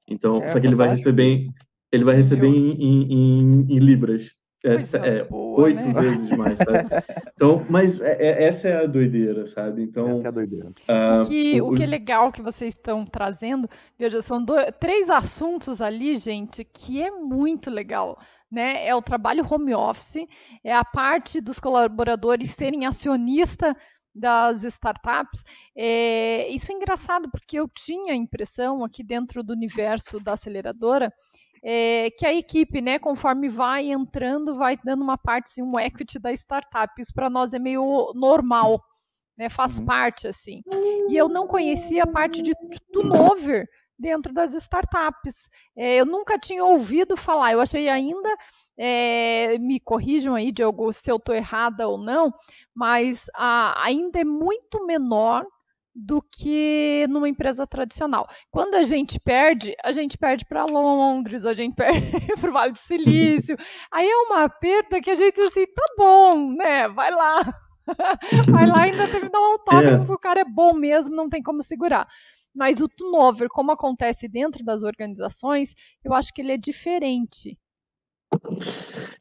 Então, 0.08 0.42
é, 0.42 0.48
só 0.48 0.60
que 0.60 0.66
ele 0.66 0.76
vai 0.76 0.90
receber, 0.90 1.48
ele 1.92 2.04
vai 2.04 2.16
receber 2.16 2.48
em, 2.48 2.72
em, 2.72 3.14
em, 3.14 3.66
em 3.70 3.80
libras. 3.80 4.32
É, 4.62 5.20
é, 5.20 5.24
boa, 5.24 5.64
oito 5.64 5.88
né? 5.88 6.02
vezes 6.02 6.30
mais, 6.32 6.58
sabe? 6.58 6.90
Então, 7.34 7.66
mas 7.70 8.02
é, 8.02 8.18
é, 8.20 8.44
essa 8.44 8.68
é 8.68 8.84
a 8.84 8.86
doideira, 8.86 9.46
sabe? 9.46 9.84
Então, 9.84 10.10
essa 10.10 10.26
é 10.26 10.28
a 10.28 10.32
doideira. 10.32 10.68
Uh, 10.68 11.22
o, 11.22 11.26
que, 11.26 11.62
o, 11.62 11.68
o 11.70 11.76
que 11.76 11.84
é 11.84 11.86
legal 11.86 12.34
que 12.34 12.42
vocês 12.42 12.74
estão 12.74 13.06
trazendo, 13.06 13.70
veja, 13.98 14.22
são 14.22 14.44
dois, 14.44 14.66
três 14.78 15.10
assuntos 15.10 15.80
ali, 15.82 16.18
gente, 16.18 16.66
que 16.66 17.02
é 17.02 17.10
muito 17.10 17.70
legal. 17.70 18.20
Né? 18.52 18.86
É 18.86 18.94
o 18.94 19.02
trabalho 19.02 19.48
home 19.50 19.74
office, 19.74 20.28
é 20.62 20.74
a 20.74 20.84
parte 20.84 21.40
dos 21.40 21.60
colaboradores 21.62 22.52
serem 22.52 22.86
acionista 22.86 23.74
das 24.14 24.64
startups. 24.64 25.44
É, 25.74 26.50
isso 26.50 26.72
é 26.72 26.76
engraçado 26.76 27.30
porque 27.32 27.58
eu 27.58 27.70
tinha 27.70 28.12
a 28.14 28.18
impressão 28.18 28.84
aqui 28.84 29.02
dentro 29.04 29.42
do 29.42 29.54
universo 29.54 30.22
da 30.22 30.34
aceleradora 30.34 31.14
é, 31.64 32.10
que 32.12 32.26
a 32.26 32.34
equipe, 32.34 32.82
né, 32.82 33.00
conforme 33.00 33.50
vai 33.50 33.92
entrando, 33.92 34.56
vai 34.56 34.78
dando 34.84 35.02
uma 35.02 35.18
parte, 35.18 35.48
assim, 35.48 35.62
um 35.62 35.80
equity 35.80 36.20
da 36.20 36.32
startup. 36.32 36.94
Isso 37.00 37.14
para 37.14 37.30
nós 37.30 37.54
é 37.54 37.60
meio 37.60 38.12
normal, 38.16 38.82
né, 39.38 39.50
faz 39.50 39.80
uhum. 39.80 39.86
parte, 39.86 40.28
assim. 40.28 40.62
E 41.10 41.16
eu 41.16 41.28
não 41.28 41.48
conhecia 41.48 42.04
a 42.04 42.08
parte 42.08 42.42
de 42.42 42.54
turnover 42.92 43.68
dentro 43.98 44.34
das 44.34 44.54
startups. 44.54 45.50
É, 45.76 45.96
eu 45.98 46.06
nunca 46.06 46.40
tinha 46.40 46.64
ouvido 46.64 47.18
falar, 47.18 47.52
eu 47.52 47.62
achei 47.62 47.90
ainda, 47.90 48.30
é, 48.78 49.58
me 49.60 49.80
corrijam 49.80 50.36
aí, 50.36 50.52
Diogo, 50.52 50.92
se 50.94 51.12
eu 51.12 51.18
estou 51.18 51.36
errada 51.36 51.88
ou 51.88 51.98
não, 51.98 52.34
mas 52.74 53.26
a, 53.36 53.84
ainda 53.84 54.22
é 54.22 54.24
muito 54.24 54.86
menor 54.86 55.46
do 56.00 56.22
que 56.22 57.06
numa 57.10 57.28
empresa 57.28 57.68
tradicional. 57.68 58.28
Quando 58.50 58.76
a 58.76 58.84
gente 58.84 59.20
perde, 59.20 59.76
a 59.84 59.92
gente 59.92 60.18
perde 60.18 60.46
para 60.46 60.66
Londres, 60.66 61.46
a 61.46 61.54
gente 61.54 61.76
perde 61.78 62.10
para 62.40 62.50
o 62.50 62.54
Vale 62.54 62.72
do 62.72 62.80
Silício. 62.80 63.58
Aí 63.92 64.08
é 64.08 64.16
uma 64.16 64.48
perda 64.48 65.02
que 65.02 65.12
a 65.12 65.16
gente 65.16 65.40
assim, 65.42 65.66
tá 65.66 65.86
bom, 65.98 66.54
né? 66.54 66.88
Vai 66.88 67.12
lá. 67.12 67.54
Vai 68.50 68.68
lá 68.68 68.84
ainda 68.84 69.08
teve 69.08 69.26
que 69.26 69.32
dar 69.32 69.40
um 69.40 69.52
autógrafo, 69.54 70.12
é. 70.12 70.16
o 70.16 70.20
cara 70.20 70.42
é 70.42 70.46
bom 70.46 70.74
mesmo, 70.74 71.16
não 71.16 71.28
tem 71.28 71.42
como 71.42 71.64
segurar. 71.64 72.08
Mas 72.54 72.80
o 72.80 72.88
turnover, 72.88 73.48
como 73.50 73.72
acontece 73.72 74.28
dentro 74.28 74.64
das 74.64 74.84
organizações, 74.84 75.74
eu 76.04 76.14
acho 76.14 76.32
que 76.34 76.42
ele 76.42 76.52
é 76.52 76.58
diferente. 76.58 77.58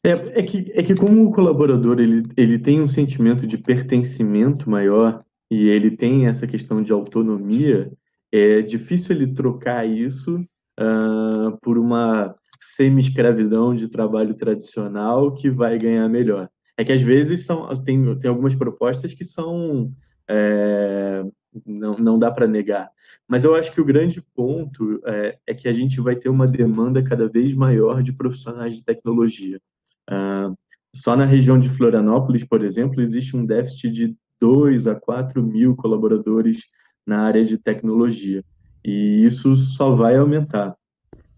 É, 0.04 0.10
é, 0.10 0.42
que, 0.42 0.70
é 0.74 0.82
que 0.82 0.94
como 0.94 1.26
o 1.26 1.32
colaborador 1.32 1.98
ele, 1.98 2.22
ele 2.36 2.58
tem 2.58 2.80
um 2.80 2.88
sentimento 2.88 3.46
de 3.46 3.56
pertencimento 3.56 4.68
maior, 4.68 5.24
e 5.50 5.68
ele 5.68 5.90
tem 5.90 6.26
essa 6.26 6.46
questão 6.46 6.82
de 6.82 6.92
autonomia, 6.92 7.90
é 8.30 8.60
difícil 8.60 9.16
ele 9.16 9.32
trocar 9.32 9.88
isso 9.88 10.36
uh, 10.78 11.58
por 11.62 11.78
uma 11.78 12.34
semi-escravidão 12.60 13.74
de 13.74 13.88
trabalho 13.88 14.34
tradicional 14.34 15.34
que 15.34 15.48
vai 15.48 15.78
ganhar 15.78 16.08
melhor. 16.08 16.48
É 16.76 16.84
que 16.84 16.92
às 16.92 17.02
vezes 17.02 17.44
são, 17.44 17.68
tem, 17.82 18.18
tem 18.18 18.28
algumas 18.28 18.54
propostas 18.54 19.14
que 19.14 19.24
são. 19.24 19.92
É, 20.28 21.24
não, 21.66 21.96
não 21.96 22.18
dá 22.18 22.30
para 22.30 22.46
negar. 22.46 22.90
Mas 23.26 23.44
eu 23.44 23.54
acho 23.54 23.72
que 23.72 23.80
o 23.80 23.84
grande 23.84 24.22
ponto 24.34 25.00
é, 25.04 25.38
é, 25.46 25.54
que 25.54 25.68
a 25.68 25.72
gente 25.72 26.00
vai 26.00 26.14
ter 26.14 26.28
uma 26.28 26.46
demanda 26.46 27.02
cada 27.02 27.28
vez 27.28 27.54
maior 27.54 28.02
de 28.02 28.12
profissionais 28.12 28.76
de 28.76 28.84
tecnologia. 28.84 29.60
Uh, 30.10 30.56
só 30.94 31.16
na 31.16 31.24
região 31.24 31.58
de 31.58 31.68
Florianópolis, 31.68 32.44
por 32.44 32.62
exemplo, 32.62 33.02
existe 33.02 33.36
um 33.36 33.44
déficit 33.44 33.90
de 33.90 34.16
2 34.40 34.86
a 34.86 34.94
4 34.94 35.42
mil 35.42 35.74
colaboradores 35.76 36.66
na 37.06 37.22
área 37.22 37.44
de 37.44 37.56
tecnologia. 37.58 38.44
E 38.84 39.24
isso 39.24 39.54
só 39.56 39.94
vai 39.94 40.16
aumentar, 40.16 40.76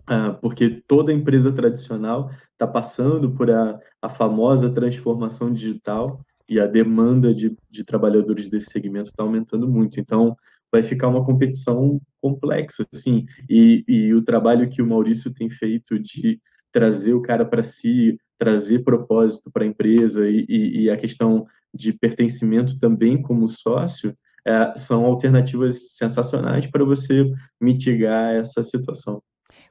ah, 0.07 0.33
porque 0.41 0.83
toda 0.87 1.13
empresa 1.13 1.53
tradicional 1.53 2.31
está 2.53 2.67
passando 2.67 3.31
por 3.31 3.51
a, 3.51 3.79
a 4.03 4.09
famosa 4.09 4.71
transformação 4.71 5.53
digital 5.53 6.21
e 6.49 6.59
a 6.59 6.67
demanda 6.67 7.33
de, 7.33 7.57
de 7.71 7.85
trabalhadores 7.85 8.49
desse 8.49 8.71
segmento 8.71 9.11
está 9.11 9.23
aumentando 9.23 9.69
muito. 9.69 10.01
Então, 10.01 10.37
vai 10.71 10.83
ficar 10.83 11.09
uma 11.09 11.25
competição 11.25 12.01
complexa, 12.21 12.87
assim. 12.93 13.27
E, 13.49 13.85
e 13.87 14.15
o 14.15 14.23
trabalho 14.23 14.69
que 14.69 14.83
o 14.83 14.87
Maurício 14.87 15.33
tem 15.33 15.51
feito 15.51 15.99
de 15.99 16.41
trazer 16.73 17.15
o 17.15 17.23
cara 17.23 17.45
para 17.45 17.63
si, 17.63 18.19
trazer 18.39 18.85
propósito 18.85 19.51
para 19.51 19.65
a 19.65 19.67
empresa 19.67 20.29
e, 20.29 20.47
e, 20.49 20.83
e, 20.83 20.91
a 20.91 20.97
questão 20.97 21.47
de 21.75 21.93
pertencimento 21.93 22.79
também 22.79 23.21
como 23.21 23.49
sócio, 23.49 24.17
é, 24.47 24.77
são 24.77 25.05
alternativas 25.05 25.97
sensacionais 25.97 26.67
para 26.67 26.85
você 26.85 27.31
mitigar 27.61 28.35
essa 28.35 28.63
situação. 28.65 29.23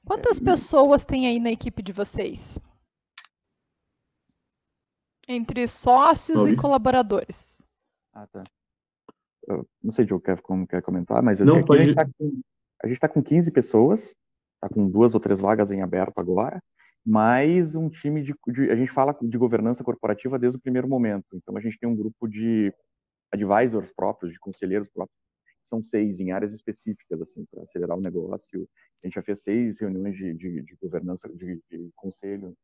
Quantas 0.05 0.39
pessoas 0.39 1.05
tem 1.05 1.27
aí 1.27 1.39
na 1.39 1.51
equipe 1.51 1.81
de 1.81 1.91
vocês? 1.91 2.59
Entre 5.27 5.67
sócios 5.67 6.37
Maurício? 6.37 6.59
e 6.59 6.61
colaboradores. 6.61 7.63
Ah, 8.13 8.27
tá. 8.27 8.43
Eu 9.47 9.67
não 9.81 9.91
sei, 9.91 10.05
Diogo, 10.05 10.23
quer, 10.23 10.41
como 10.41 10.67
quer 10.67 10.81
comentar, 10.81 11.21
mas 11.23 11.39
eu 11.39 11.45
não, 11.45 11.63
pode... 11.63 11.81
a 11.81 11.85
gente 11.85 11.91
está 11.91 12.05
com, 12.05 12.41
tá 12.99 13.09
com 13.09 13.23
15 13.23 13.51
pessoas, 13.51 14.15
está 14.55 14.69
com 14.71 14.89
duas 14.89 15.13
ou 15.13 15.19
três 15.19 15.39
vagas 15.39 15.71
em 15.71 15.81
aberto 15.81 16.19
agora, 16.19 16.61
mais 17.05 17.75
um 17.75 17.89
time 17.89 18.21
de, 18.21 18.33
de, 18.47 18.71
A 18.71 18.75
gente 18.75 18.91
fala 18.91 19.17
de 19.21 19.37
governança 19.37 19.83
corporativa 19.83 20.37
desde 20.37 20.57
o 20.57 20.61
primeiro 20.61 20.87
momento. 20.87 21.25
Então, 21.33 21.55
a 21.57 21.61
gente 21.61 21.77
tem 21.79 21.89
um 21.89 21.95
grupo 21.95 22.27
de 22.27 22.73
advisors 23.31 23.91
próprios, 23.95 24.33
de 24.33 24.39
conselheiros 24.39 24.87
próprios, 24.87 25.17
são 25.63 25.83
seis 25.83 26.19
em 26.19 26.31
áreas 26.31 26.51
específicas, 26.51 27.21
assim, 27.21 27.45
para 27.51 27.63
acelerar 27.63 27.97
o 27.97 28.01
negócio. 28.01 28.67
A 29.03 29.07
gente 29.07 29.15
já 29.15 29.21
fez 29.21 29.43
seis 29.43 29.79
reuniões 29.79 30.15
de, 30.15 30.33
de, 30.33 30.61
de 30.63 30.75
governança, 30.81 31.29
de, 31.29 31.61
de, 31.69 31.89
conselho 31.95 32.55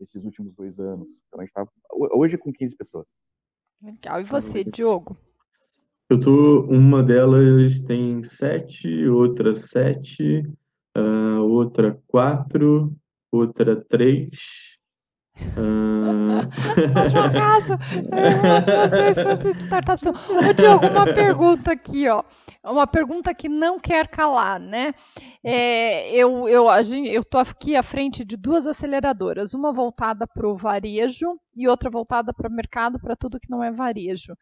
esses 0.00 0.24
últimos 0.24 0.54
dois 0.54 0.78
anos. 0.80 1.22
Então, 1.28 1.40
a 1.40 1.44
gente 1.44 1.50
está 1.50 1.66
hoje 1.92 2.38
com 2.38 2.52
15 2.52 2.76
pessoas. 2.76 3.08
Legal. 3.82 4.20
E 4.20 4.24
você, 4.24 4.64
Diogo? 4.64 5.16
Eu 6.08 6.20
tô, 6.20 6.62
uma 6.62 7.02
delas 7.02 7.80
tem 7.80 8.22
sete, 8.22 9.08
outra 9.08 9.54
sete, 9.54 10.40
uh, 10.96 11.40
outra 11.42 12.00
quatro, 12.06 12.96
outra 13.36 13.76
três, 13.76 14.76
Uh... 15.56 16.48
Acaso, 17.26 17.76
vocês 18.88 19.16
quantas 19.22 19.56
startups 19.62 20.04
são. 20.04 20.12
Ô, 20.12 20.52
Diogo, 20.54 20.86
uma 20.86 21.04
pergunta 21.04 21.72
aqui, 21.72 22.08
ó. 22.08 22.22
Uma 22.64 22.86
pergunta 22.86 23.34
que 23.34 23.48
não 23.48 23.78
quer 23.78 24.08
calar, 24.08 24.58
né? 24.58 24.94
É, 25.44 26.10
eu 26.10 26.48
eu 26.48 26.70
estou 27.20 27.40
aqui 27.40 27.76
à 27.76 27.82
frente 27.82 28.24
de 28.24 28.36
duas 28.36 28.66
aceleradoras, 28.66 29.52
uma 29.52 29.72
voltada 29.72 30.26
para 30.26 30.48
o 30.48 30.54
varejo 30.54 31.38
e 31.54 31.68
outra 31.68 31.90
voltada 31.90 32.32
para 32.32 32.48
o 32.48 32.52
mercado, 32.52 32.98
para 32.98 33.14
tudo 33.14 33.38
que 33.38 33.50
não 33.50 33.62
é 33.62 33.70
varejo 33.70 34.34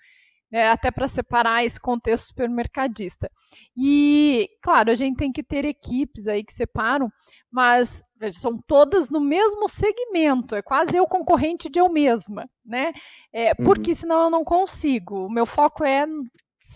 é, 0.55 0.69
até 0.69 0.89
para 0.89 1.09
separar 1.09 1.65
esse 1.65 1.81
contexto 1.81 2.29
supermercadista. 2.29 3.29
E, 3.77 4.49
claro, 4.63 4.89
a 4.89 4.95
gente 4.95 5.17
tem 5.17 5.33
que 5.33 5.43
ter 5.43 5.65
equipes 5.65 6.29
aí 6.29 6.45
que 6.45 6.55
separam, 6.55 7.11
mas 7.51 8.05
são 8.41 8.57
todas 8.65 9.11
no 9.11 9.19
mesmo 9.21 9.69
segmento, 9.69 10.55
é 10.55 10.63
quase 10.63 10.97
eu 10.97 11.07
concorrente 11.07 11.69
de 11.69 11.81
eu 11.81 11.91
mesma, 11.91 12.45
né? 12.65 12.93
É, 13.33 13.53
porque 13.53 13.91
uhum. 13.91 13.97
senão 13.97 14.23
eu 14.23 14.31
não 14.31 14.45
consigo. 14.45 15.27
O 15.27 15.31
meu 15.31 15.45
foco 15.45 15.83
é 15.83 16.07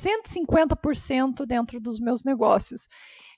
150% 0.03 1.47
dentro 1.47 1.79
dos 1.79 2.01
meus 2.01 2.25
negócios. 2.25 2.89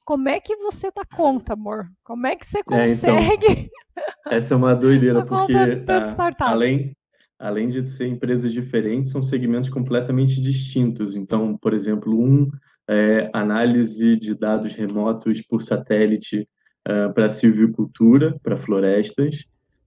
Como 0.07 0.27
é 0.27 0.41
que 0.41 0.57
você 0.57 0.91
dá 0.91 1.05
conta, 1.05 1.53
amor? 1.53 1.87
Como 2.03 2.27
é 2.27 2.35
que 2.35 2.47
você 2.47 2.65
consegue? 2.65 3.47
É, 3.47 3.53
então, 3.53 4.33
essa 4.33 4.55
é 4.55 4.57
uma 4.57 4.75
doideira, 4.75 5.21
porque 5.27 5.53
a, 5.55 6.49
além, 6.49 6.97
além 7.41 7.71
de 7.71 7.85
ser 7.87 8.07
empresas 8.07 8.53
diferentes, 8.53 9.11
são 9.11 9.23
segmentos 9.23 9.71
completamente 9.71 10.41
distintos. 10.41 11.17
Então, 11.17 11.57
por 11.57 11.73
exemplo, 11.73 12.15
um 12.15 12.51
é 12.89 13.31
análise 13.33 14.17
de 14.17 14.35
dados 14.35 14.75
remotos 14.75 15.41
por 15.43 15.63
satélite 15.63 16.47
uh, 16.87 17.13
para 17.15 17.29
silvicultura, 17.29 18.39
para 18.43 18.57
florestas. 18.57 19.47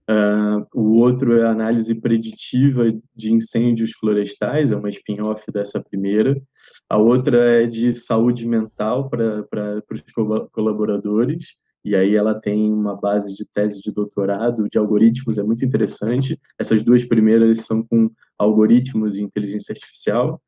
Uh, 0.10 0.66
o 0.74 0.96
outro 0.96 1.38
é 1.38 1.46
análise 1.46 1.94
preditiva 1.96 2.92
de 3.16 3.32
incêndios 3.32 3.92
florestais, 3.92 4.72
é 4.72 4.76
uma 4.76 4.90
spin-off 4.90 5.50
dessa 5.52 5.82
primeira. 5.82 6.42
A 6.90 6.98
outra 6.98 7.64
é 7.64 7.66
de 7.66 7.94
saúde 7.94 8.48
mental 8.48 9.10
para 9.10 9.84
os 9.92 10.04
colaboradores 10.52 11.56
e 11.84 11.96
aí 11.96 12.16
ela 12.16 12.34
tem 12.34 12.72
uma 12.72 12.96
base 12.96 13.36
de 13.36 13.46
tese 13.46 13.82
de 13.82 13.92
doutorado 13.92 14.68
de 14.72 14.78
algoritmos, 14.78 15.38
é 15.38 15.44
muito 15.44 15.66
interessante. 15.66 16.40
Essas 16.58 16.82
duas 16.82 17.04
primeiras 17.04 17.58
são 17.60 17.84
com 17.84 18.10
algoritmos 18.38 19.18
e 19.18 19.22
inteligência 19.22 19.74
artificial. 19.74 20.42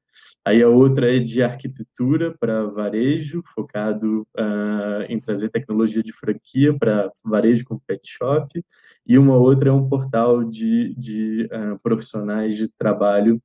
Aí 0.45 0.61
a 0.61 0.69
outra 0.69 1.13
é 1.13 1.19
de 1.19 1.41
arquitetura 1.41 2.35
para 2.39 2.67
varejo, 2.67 3.41
focado 3.55 4.27
uh, 4.37 5.01
em 5.09 5.19
trazer 5.19 5.49
tecnologia 5.49 6.03
de 6.03 6.13
franquia 6.13 6.77
para 6.77 7.11
varejo 7.23 7.65
com 7.65 7.79
pet 7.79 8.07
shop. 8.07 8.63
E 9.07 9.17
uma 9.17 9.35
outra 9.35 9.69
é 9.69 9.73
um 9.73 9.89
portal 9.89 10.43
de, 10.43 10.93
de 10.95 11.49
uh, 11.51 11.79
profissionais 11.81 12.55
de 12.55 12.69
trabalho 12.69 13.41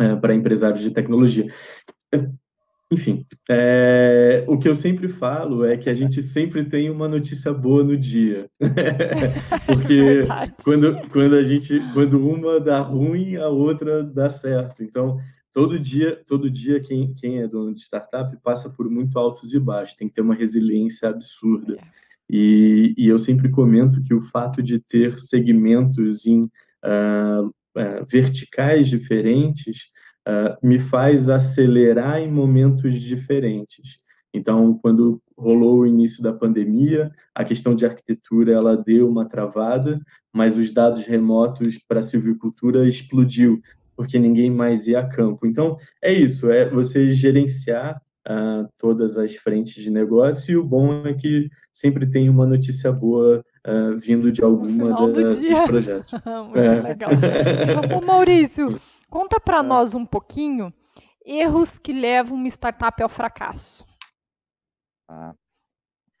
uh, 0.00 0.18
para 0.20 0.34
empresários 0.34 0.80
de 0.80 0.92
tecnologia. 0.92 1.52
Enfim, 2.90 3.26
é, 3.50 4.44
o 4.48 4.58
que 4.58 4.66
eu 4.66 4.74
sempre 4.74 5.08
falo 5.08 5.62
é 5.64 5.76
que 5.76 5.90
a 5.90 5.94
gente 5.94 6.22
sempre 6.22 6.64
tem 6.64 6.88
uma 6.88 7.06
notícia 7.06 7.52
boa 7.52 7.84
no 7.84 7.96
dia. 7.96 8.48
Porque 9.66 10.24
quando, 10.64 10.96
quando 11.08 11.36
a 11.36 11.42
gente, 11.42 11.78
quando 11.92 12.18
uma 12.18 12.58
dá 12.58 12.80
ruim, 12.80 13.36
a 13.36 13.48
outra 13.48 14.02
dá 14.02 14.30
certo. 14.30 14.82
Então, 14.82 15.18
todo 15.52 15.78
dia, 15.78 16.22
todo 16.26 16.50
dia 16.50 16.80
quem, 16.80 17.12
quem 17.14 17.40
é 17.40 17.46
dono 17.46 17.74
de 17.74 17.82
startup 17.82 18.34
passa 18.42 18.70
por 18.70 18.88
muito 18.88 19.18
altos 19.18 19.52
e 19.52 19.60
baixos, 19.60 19.96
tem 19.96 20.08
que 20.08 20.14
ter 20.14 20.22
uma 20.22 20.34
resiliência 20.34 21.10
absurda. 21.10 21.74
É. 21.74 22.08
E, 22.30 22.94
e 22.96 23.06
eu 23.06 23.18
sempre 23.18 23.50
comento 23.50 24.02
que 24.02 24.14
o 24.14 24.22
fato 24.22 24.62
de 24.62 24.78
ter 24.78 25.18
segmentos 25.18 26.26
em 26.26 26.42
uh, 26.42 27.46
uh, 27.46 28.06
verticais 28.10 28.88
diferentes 28.88 29.90
uh, 30.28 30.56
me 30.62 30.78
faz 30.78 31.28
acelerar 31.28 32.20
em 32.20 32.30
momentos 32.30 33.00
diferentes. 33.00 33.98
Então, 34.32 34.78
quando 34.82 35.20
rolou 35.36 35.80
o 35.80 35.86
início 35.86 36.22
da 36.22 36.32
pandemia, 36.32 37.10
a 37.34 37.44
questão 37.44 37.74
de 37.74 37.86
arquitetura 37.86 38.52
ela 38.52 38.76
deu 38.76 39.08
uma 39.08 39.26
travada, 39.26 40.00
mas 40.32 40.58
os 40.58 40.70
dados 40.70 41.06
remotos 41.06 41.78
para 41.78 42.00
a 42.00 42.02
silvicultura 42.02 42.86
explodiu, 42.86 43.60
porque 43.96 44.18
ninguém 44.18 44.50
mais 44.50 44.86
ia 44.86 45.00
a 45.00 45.08
campo. 45.08 45.46
Então, 45.46 45.78
é 46.02 46.12
isso, 46.12 46.50
é 46.50 46.68
você 46.68 47.12
gerenciar 47.12 48.00
uh, 48.28 48.68
todas 48.76 49.16
as 49.16 49.34
frentes 49.34 49.82
de 49.82 49.90
negócio, 49.90 50.52
e 50.52 50.56
o 50.56 50.64
bom 50.64 51.06
é 51.06 51.14
que 51.14 51.48
sempre 51.72 52.06
tem 52.06 52.28
uma 52.28 52.46
notícia 52.46 52.92
boa 52.92 53.42
uh, 53.66 53.98
vindo 53.98 54.30
de 54.30 54.42
alguma 54.42 54.90
da, 54.90 55.06
do 55.06 55.12
dos 55.12 55.60
projetos. 55.66 56.12
Muito 56.44 56.58
é. 56.58 56.82
legal. 56.82 57.10
Ô, 57.96 58.04
Maurício, 58.04 58.76
Conta 59.10 59.40
para 59.40 59.58
é. 59.58 59.62
nós 59.62 59.94
um 59.94 60.04
pouquinho 60.04 60.72
erros 61.24 61.78
que 61.78 61.92
levam 61.92 62.36
uma 62.36 62.48
startup 62.48 63.02
ao 63.02 63.08
fracasso. 63.08 63.84
Ah. 65.08 65.34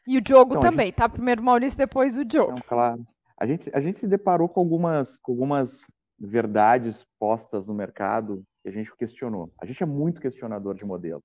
E 0.06 0.16
o 0.16 0.20
Diogo 0.20 0.52
então, 0.52 0.70
também, 0.70 0.86
gente... 0.86 0.96
tá? 0.96 1.08
Primeiro 1.08 1.42
o 1.42 1.44
Maurício, 1.44 1.76
depois 1.76 2.16
o 2.16 2.24
Diogo. 2.24 2.52
Não, 2.52 2.62
claro. 2.62 3.06
A 3.38 3.46
gente, 3.46 3.70
a 3.74 3.80
gente 3.80 3.98
se 3.98 4.08
deparou 4.08 4.48
com 4.48 4.60
algumas, 4.60 5.18
com 5.18 5.32
algumas 5.32 5.84
verdades 6.18 7.06
postas 7.18 7.66
no 7.66 7.74
mercado 7.74 8.42
que 8.62 8.68
a 8.68 8.72
gente 8.72 8.94
questionou. 8.96 9.52
A 9.60 9.66
gente 9.66 9.82
é 9.82 9.86
muito 9.86 10.20
questionador 10.20 10.74
de 10.74 10.84
modelo. 10.84 11.22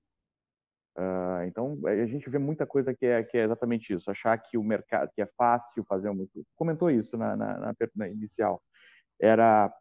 Uh, 0.96 1.42
então 1.46 1.76
a 1.86 2.06
gente 2.06 2.30
vê 2.30 2.38
muita 2.38 2.64
coisa 2.64 2.94
que 2.94 3.04
é, 3.04 3.22
que 3.24 3.36
é 3.36 3.42
exatamente 3.42 3.92
isso, 3.92 4.08
achar 4.08 4.38
que 4.38 4.56
o 4.56 4.62
mercado 4.62 5.10
que 5.12 5.20
é 5.20 5.26
fácil 5.36 5.84
fazer 5.88 6.08
muito. 6.12 6.46
Comentou 6.54 6.88
isso 6.88 7.16
na, 7.16 7.34
na, 7.34 7.58
na, 7.58 7.74
na 7.96 8.08
inicial. 8.08 8.62
Era 9.20 9.74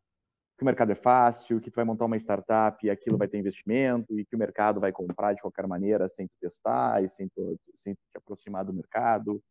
que 0.58 0.63
o 0.63 0.66
mercado 0.66 0.92
é 0.92 0.96
fácil, 0.96 1.60
que 1.60 1.72
tu 1.72 1.76
vai 1.76 1.86
montar 1.86 2.06
uma 2.06 2.18
startup 2.18 2.86
e 2.86 2.89
aquilo 2.89 3.18
vai 3.18 3.28
ter 3.28 3.38
investimento 3.38 4.20
e 4.20 4.26
que 4.26 4.36
o 4.36 4.39
mercado 4.39 4.80
vai 4.80 4.92
comprar 4.92 5.34
de 5.34 5.42
qualquer 5.42 5.68
maneira 5.68 6.08
sem 6.08 6.28
tu 6.28 6.34
testar 6.39 7.04
e 7.04 7.10
sem 7.10 7.28
tu, 7.30 7.60
sem 7.76 7.94
te 7.94 8.18
aproximar 8.18 8.63
do 8.63 8.74
mercado. 8.74 9.42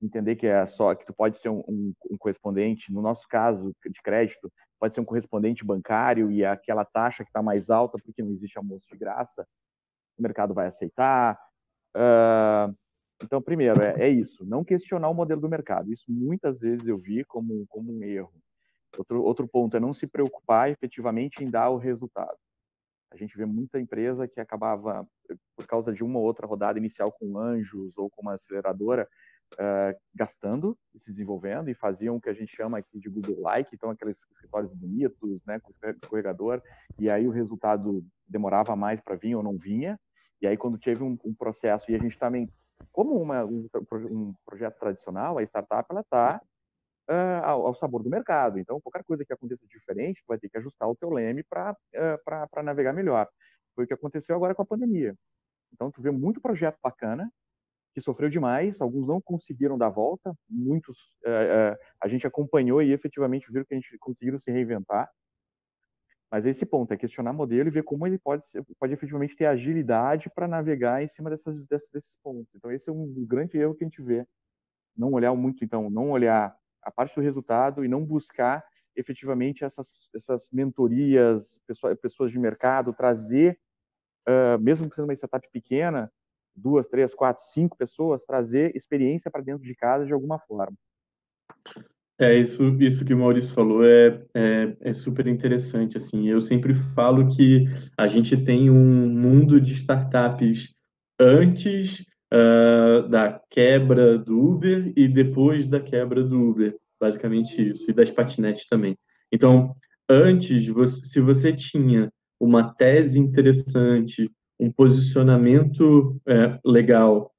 Entender 0.00 0.36
que 0.36 0.46
é 0.46 0.66
só 0.66 0.94
que 0.94 1.06
tu 1.06 1.12
pode 1.12 1.38
ser 1.38 1.48
um, 1.48 1.62
um, 1.68 1.92
um 2.10 2.16
correspondente, 2.16 2.92
no 2.92 3.02
nosso 3.02 3.26
caso 3.28 3.72
de 3.84 4.02
crédito, 4.02 4.52
pode 4.78 4.94
ser 4.94 5.00
um 5.00 5.04
correspondente 5.04 5.64
bancário 5.64 6.30
e 6.30 6.44
aquela 6.44 6.84
taxa 6.84 7.24
que 7.24 7.30
está 7.30 7.42
mais 7.42 7.70
alta 7.70 7.98
porque 8.02 8.22
não 8.22 8.32
existe 8.32 8.58
almoço 8.58 8.88
de 8.90 8.98
graça, 8.98 9.46
o 10.18 10.22
mercado 10.22 10.54
vai 10.54 10.66
aceitar. 10.66 11.38
Uh, 11.96 12.74
então, 13.22 13.40
primeiro, 13.40 13.80
é, 13.80 14.06
é, 14.06 14.08
isso, 14.08 14.44
não 14.44 14.64
questionar 14.64 15.08
o 15.08 15.14
modelo 15.14 15.40
do 15.40 15.48
mercado. 15.48 15.92
Isso 15.92 16.04
muitas 16.08 16.60
vezes 16.60 16.88
eu 16.88 16.98
vi 16.98 17.24
como, 17.24 17.64
como 17.68 17.92
um 17.92 18.02
erro. 18.02 18.32
Outro, 18.96 19.22
outro 19.22 19.48
ponto 19.48 19.76
é 19.76 19.80
não 19.80 19.92
se 19.92 20.06
preocupar 20.06 20.70
efetivamente 20.70 21.42
em 21.42 21.50
dar 21.50 21.70
o 21.70 21.78
resultado. 21.78 22.36
A 23.10 23.16
gente 23.16 23.36
vê 23.36 23.44
muita 23.44 23.78
empresa 23.78 24.26
que 24.26 24.40
acabava, 24.40 25.06
por 25.56 25.66
causa 25.66 25.92
de 25.92 26.02
uma 26.02 26.18
ou 26.18 26.24
outra 26.24 26.46
rodada 26.46 26.78
inicial 26.78 27.12
com 27.12 27.38
anjos 27.38 27.96
ou 27.98 28.08
com 28.08 28.22
uma 28.22 28.34
aceleradora, 28.34 29.06
uh, 29.54 29.98
gastando 30.14 30.76
e 30.94 30.98
se 30.98 31.10
desenvolvendo 31.10 31.68
e 31.68 31.74
faziam 31.74 32.16
o 32.16 32.20
que 32.20 32.30
a 32.30 32.34
gente 32.34 32.54
chama 32.54 32.78
aqui 32.78 32.98
de 32.98 33.10
Google-like, 33.10 33.74
então 33.74 33.90
aqueles 33.90 34.22
escritórios 34.30 34.72
bonitos, 34.72 35.44
né, 35.46 35.60
com 35.60 35.70
escorregador, 35.70 36.62
e 36.98 37.10
aí 37.10 37.26
o 37.26 37.30
resultado 37.30 38.04
demorava 38.26 38.74
mais 38.74 39.00
para 39.00 39.16
vir 39.16 39.34
ou 39.34 39.42
não 39.42 39.58
vinha. 39.58 39.98
E 40.40 40.46
aí 40.46 40.56
quando 40.56 40.78
teve 40.78 41.02
um, 41.02 41.18
um 41.24 41.34
processo, 41.34 41.90
e 41.90 41.94
a 41.94 41.98
gente 41.98 42.18
também, 42.18 42.50
como 42.90 43.20
uma, 43.20 43.44
um, 43.44 43.68
um 44.10 44.34
projeto 44.44 44.78
tradicional, 44.78 45.38
a 45.38 45.42
startup 45.42 45.86
ela 45.90 46.00
está 46.00 46.40
uh, 47.08 47.44
ao, 47.44 47.66
ao, 47.68 47.74
sabor 47.74 48.02
do 48.02 48.10
mercado. 48.10 48.58
Então, 48.58 48.80
qualquer 48.80 49.04
coisa 49.04 49.24
que 49.24 49.32
aconteça 49.32 49.66
diferente, 49.66 50.22
vai 50.26 50.38
ter 50.38 50.48
que 50.48 50.58
ajustar 50.58 50.88
o 50.88 50.96
teu 50.96 51.10
leme 51.10 51.42
para 51.42 51.72
uh, 51.72 52.62
navegar 52.62 52.92
melhor. 52.92 53.28
Foi 53.74 53.84
o 53.84 53.86
que 53.86 53.94
aconteceu 53.94 54.36
agora 54.36 54.54
com 54.54 54.62
a 54.62 54.66
pandemia. 54.66 55.14
Então, 55.72 55.90
tu 55.90 56.02
vê 56.02 56.10
muito 56.10 56.40
projeto 56.40 56.78
bacana, 56.82 57.30
que 57.94 58.00
sofreu 58.00 58.28
demais, 58.28 58.80
alguns 58.80 59.06
não 59.06 59.20
conseguiram 59.20 59.76
dar 59.76 59.90
volta, 59.90 60.34
muitos 60.48 60.98
uh, 61.26 61.76
a 62.00 62.08
gente 62.08 62.26
acompanhou 62.26 62.82
e 62.82 62.92
efetivamente 62.92 63.50
viram 63.50 63.64
que 63.66 63.74
a 63.74 63.76
gente 63.76 63.98
conseguiram 63.98 64.38
se 64.38 64.50
reinventar. 64.50 65.10
Mas 66.30 66.46
esse 66.46 66.64
ponto 66.64 66.94
é 66.94 66.96
questionar 66.96 67.34
modelo 67.34 67.68
e 67.68 67.70
ver 67.70 67.82
como 67.82 68.06
ele 68.06 68.18
pode, 68.18 68.42
pode 68.78 68.94
efetivamente 68.94 69.36
ter 69.36 69.44
agilidade 69.44 70.30
para 70.30 70.48
navegar 70.48 71.02
em 71.02 71.08
cima 71.08 71.28
dessas, 71.28 71.66
desses, 71.66 71.90
desses 71.90 72.16
pontos. 72.22 72.54
Então, 72.54 72.72
esse 72.72 72.88
é 72.88 72.92
um 72.92 73.26
grande 73.26 73.58
erro 73.58 73.74
que 73.74 73.84
a 73.84 73.86
gente 73.86 74.00
vê. 74.00 74.26
Não 74.96 75.12
olhar 75.12 75.34
muito, 75.34 75.62
então, 75.62 75.90
não 75.90 76.10
olhar 76.10 76.56
a 76.82 76.90
parte 76.90 77.14
do 77.14 77.20
resultado 77.20 77.84
e 77.84 77.88
não 77.88 78.04
buscar 78.04 78.64
efetivamente 78.94 79.64
essas, 79.64 80.08
essas 80.14 80.48
mentorias, 80.52 81.58
pessoas, 82.00 82.30
de 82.30 82.38
mercado, 82.38 82.92
trazer 82.92 83.58
uh, 84.28 84.60
mesmo 84.60 84.92
sendo 84.92 85.04
uma 85.04 85.14
startup 85.14 85.48
pequena, 85.50 86.12
duas, 86.54 86.86
três, 86.86 87.14
quatro, 87.14 87.42
cinco 87.44 87.76
pessoas, 87.76 88.24
trazer 88.24 88.76
experiência 88.76 89.30
para 89.30 89.42
dentro 89.42 89.62
de 89.62 89.74
casa 89.74 90.04
de 90.04 90.12
alguma 90.12 90.38
forma. 90.38 90.76
É, 92.18 92.38
isso, 92.38 92.62
isso 92.80 93.04
que 93.04 93.14
o 93.14 93.18
Maurício 93.18 93.54
falou 93.54 93.84
é, 93.84 94.22
é, 94.34 94.76
é, 94.80 94.92
super 94.92 95.26
interessante, 95.26 95.96
assim, 95.96 96.28
eu 96.28 96.40
sempre 96.40 96.74
falo 96.94 97.28
que 97.28 97.64
a 97.96 98.06
gente 98.06 98.36
tem 98.36 98.70
um 98.70 99.08
mundo 99.08 99.60
de 99.60 99.72
startups 99.72 100.74
antes 101.18 102.04
uh, 102.32 103.08
da 103.08 103.40
quebra 103.50 104.18
do 104.18 104.40
Uber 104.40 104.92
e 104.96 105.06
depois 105.06 105.66
da 105.66 105.80
quebra 105.80 106.24
do 106.24 106.50
Uber, 106.50 106.76
basicamente 106.98 107.70
isso, 107.70 107.90
e 107.90 107.94
das 107.94 108.10
patinetes 108.10 108.66
também. 108.66 108.96
Então, 109.30 109.76
antes, 110.08 110.66
você, 110.68 111.04
se 111.04 111.20
você 111.20 111.52
tinha 111.52 112.10
uma 112.40 112.72
tese 112.74 113.18
interessante, 113.18 114.30
um 114.58 114.70
posicionamento 114.70 116.20
é, 116.26 116.58
legal 116.64 117.32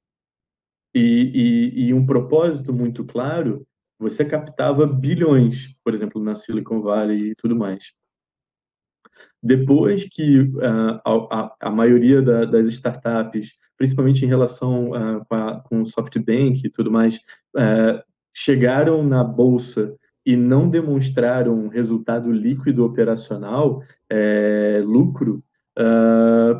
e, 0.94 1.72
e, 1.74 1.86
e 1.86 1.94
um 1.94 2.06
propósito 2.06 2.72
muito 2.72 3.04
claro, 3.04 3.66
você 3.98 4.24
captava 4.24 4.86
bilhões, 4.86 5.74
por 5.84 5.94
exemplo, 5.94 6.22
na 6.22 6.34
Silicon 6.34 6.82
Valley 6.82 7.30
e 7.30 7.34
tudo 7.34 7.56
mais. 7.56 7.92
Depois 9.42 10.04
que 10.04 10.40
uh, 10.40 11.00
a, 11.30 11.56
a, 11.60 11.70
maioria 11.70 12.20
da, 12.20 12.44
das 12.44 12.66
startups, 12.66 13.52
principalmente 13.76 14.24
em 14.24 14.28
relação 14.28 14.90
uh, 14.90 15.24
com, 15.28 15.34
a, 15.34 15.60
com 15.60 15.82
o 15.82 15.86
SoftBank 15.86 16.60
e 16.64 16.70
tudo 16.70 16.90
mais, 16.90 17.16
uh, 17.56 18.02
chegaram 18.32 19.02
na 19.02 19.22
bolsa 19.22 19.94
e 20.26 20.36
não 20.36 20.68
demonstraram 20.68 21.68
resultado 21.68 22.32
líquido 22.32 22.84
operacional, 22.84 23.82
é, 24.10 24.82
lucro, 24.82 25.44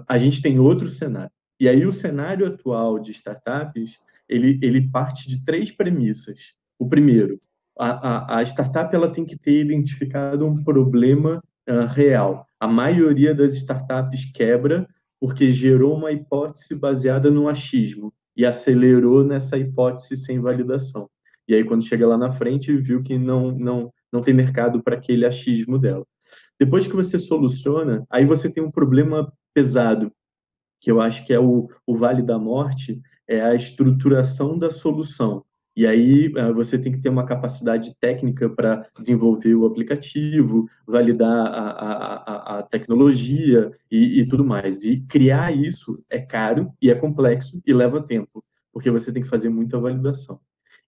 a 0.06 0.18
gente 0.18 0.42
tem 0.42 0.58
outro 0.58 0.86
cenário. 0.86 1.30
E 1.58 1.68
aí 1.68 1.86
o 1.86 1.92
cenário 1.92 2.46
atual 2.46 2.98
de 2.98 3.10
startups, 3.12 3.98
ele, 4.28 4.58
ele 4.62 4.90
parte 4.90 5.28
de 5.28 5.44
três 5.44 5.72
premissas. 5.72 6.52
O 6.78 6.86
primeiro, 6.86 7.40
a, 7.78 8.36
a, 8.36 8.38
a 8.38 8.42
startup 8.42 8.94
ela 8.94 9.10
tem 9.10 9.24
que 9.24 9.36
ter 9.36 9.60
identificado 9.60 10.46
um 10.46 10.62
problema 10.62 11.42
uh, 11.68 11.86
real. 11.86 12.46
A 12.58 12.66
maioria 12.66 13.34
das 13.34 13.54
startups 13.54 14.24
quebra 14.32 14.86
porque 15.24 15.48
gerou 15.48 15.96
uma 15.96 16.12
hipótese 16.12 16.74
baseada 16.74 17.30
no 17.30 17.48
achismo 17.48 18.12
e 18.36 18.44
acelerou 18.44 19.24
nessa 19.24 19.56
hipótese 19.56 20.18
sem 20.18 20.38
validação. 20.38 21.08
E 21.48 21.54
aí, 21.54 21.64
quando 21.64 21.82
chega 21.82 22.06
lá 22.06 22.18
na 22.18 22.30
frente, 22.30 22.76
viu 22.76 23.02
que 23.02 23.16
não, 23.16 23.50
não, 23.50 23.90
não 24.12 24.20
tem 24.20 24.34
mercado 24.34 24.82
para 24.82 24.96
aquele 24.96 25.24
achismo 25.24 25.78
dela. 25.78 26.04
Depois 26.60 26.86
que 26.86 26.94
você 26.94 27.18
soluciona, 27.18 28.04
aí 28.10 28.26
você 28.26 28.52
tem 28.52 28.62
um 28.62 28.70
problema 28.70 29.32
pesado, 29.54 30.12
que 30.78 30.90
eu 30.90 31.00
acho 31.00 31.24
que 31.24 31.32
é 31.32 31.40
o, 31.40 31.70
o 31.86 31.96
vale 31.96 32.20
da 32.20 32.38
morte, 32.38 33.00
é 33.26 33.40
a 33.40 33.54
estruturação 33.54 34.58
da 34.58 34.70
solução. 34.70 35.42
E 35.76 35.86
aí 35.86 36.32
eh, 36.36 36.52
você 36.52 36.78
tem 36.78 36.92
que 36.92 37.00
ter 37.00 37.08
uma 37.08 37.26
capacidade 37.26 37.94
técnica 37.98 38.48
para 38.48 38.86
desenvolver 38.98 39.54
o 39.54 39.66
aplicativo, 39.66 40.68
validar 40.86 41.46
a, 41.46 41.70
a, 41.70 42.58
a 42.58 42.62
tecnologia 42.62 43.72
e, 43.90 44.20
e, 44.20 44.26
tudo 44.28 44.44
mais. 44.44 44.84
E 44.84 45.00
criar 45.00 45.56
isso 45.56 46.02
é 46.08 46.20
caro 46.20 46.72
e 46.80 46.90
é 46.90 46.94
complexo 46.94 47.60
e 47.66 47.72
leva 47.72 48.00
tempo, 48.00 48.44
porque 48.72 48.90
você 48.90 49.12
tem 49.12 49.22
que 49.22 49.28
fazer 49.28 49.48
muita 49.48 49.78
validação. 49.78 50.40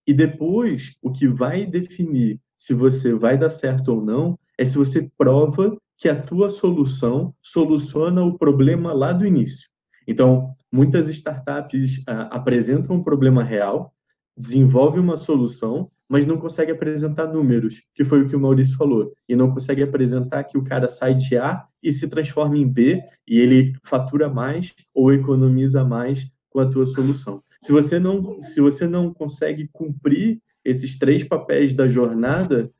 E 0.07 0.15
depois, 0.15 0.97
o 1.03 1.11
que 1.11 1.27
vai 1.27 1.67
definir 1.67 2.41
se 2.55 2.73
você 2.73 3.13
vai 3.13 3.37
dar 3.37 3.51
certo 3.51 3.89
ou 3.89 4.05
não 4.05 4.39
é 4.57 4.65
se 4.65 4.79
você 4.79 5.11
prova 5.19 5.77
que 5.99 6.09
a 6.09 6.21
tua 6.21 6.49
solução 6.49 7.35
soluciona 7.43 8.23
o 8.23 8.39
problema 8.39 8.93
lá 8.93 9.13
do 9.13 9.27
início. 9.27 9.69
Então, 10.07 10.55
muitas 10.73 11.09
startups 11.09 12.03
ah, 12.07 12.29
apresentam 12.31 12.97
um 12.97 13.03
problema 13.03 13.43
real, 13.43 13.93
desenvolve 14.37 15.01
uma 15.01 15.17
solução, 15.17 15.91
mas 16.09 16.27
não 16.27 16.39
consegue 16.39 16.71
apresentar 16.73 17.27
números, 17.27 17.83
que 17.95 18.05
foi 18.05 18.23
o 18.23 18.29
que 18.29 18.37
o 18.37 18.41
Maurício 18.41 18.77
falou, 18.77 19.13
e 19.29 19.35
não 19.35 19.53
consegue 19.53 19.83
apresentar 19.83 20.45
que 20.45 20.57
o 20.57 20.65
cara 20.65 20.87
sai 20.87 21.15
de 21.15 21.37
A 21.37 21.67
e 21.83 21.93
se 21.93 22.09
transforma 22.09 22.57
em 22.57 22.69
B 22.69 23.03
e 23.27 23.41
ele 23.41 23.75
fatura 23.83 24.29
mais 24.29 24.75
ou 24.95 25.13
economiza 25.13 25.85
mais 25.85 26.31
com 26.51 26.61
a 26.61 26.71
tua 26.71 26.87
solução. 26.87 27.43
Se 27.61 27.73
você 27.73 27.99
não, 27.99 28.41
se 28.41 28.61
você 28.61 28.87
não 28.87 29.13
consegue 29.13 29.69
cumprir 29.73 30.41
esses 30.65 30.99
três 30.99 31.25
papéis 31.25 31.73
da 31.73 31.87
jornada, 31.87 32.71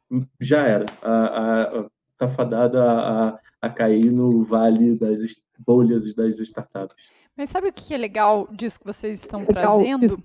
já 0.41 0.67
era. 0.67 0.85
A, 1.03 1.63
a, 1.63 1.87
tá 2.19 2.29
fadada 2.29 2.83
a, 2.83 3.39
a 3.61 3.71
cair 3.71 4.11
no 4.11 4.45
vale 4.45 4.97
das 4.97 5.21
bolhas 5.59 6.15
das 6.15 6.39
startups. 6.41 7.11
Mas 7.37 7.51
sabe 7.51 7.69
o 7.69 7.73
que 7.73 7.93
é 7.93 7.99
legal 7.99 8.49
disso 8.53 8.81
que 8.81 8.87
vocês 8.87 9.21
estão 9.21 9.41
legal 9.41 9.79
trazendo? 9.79 10.17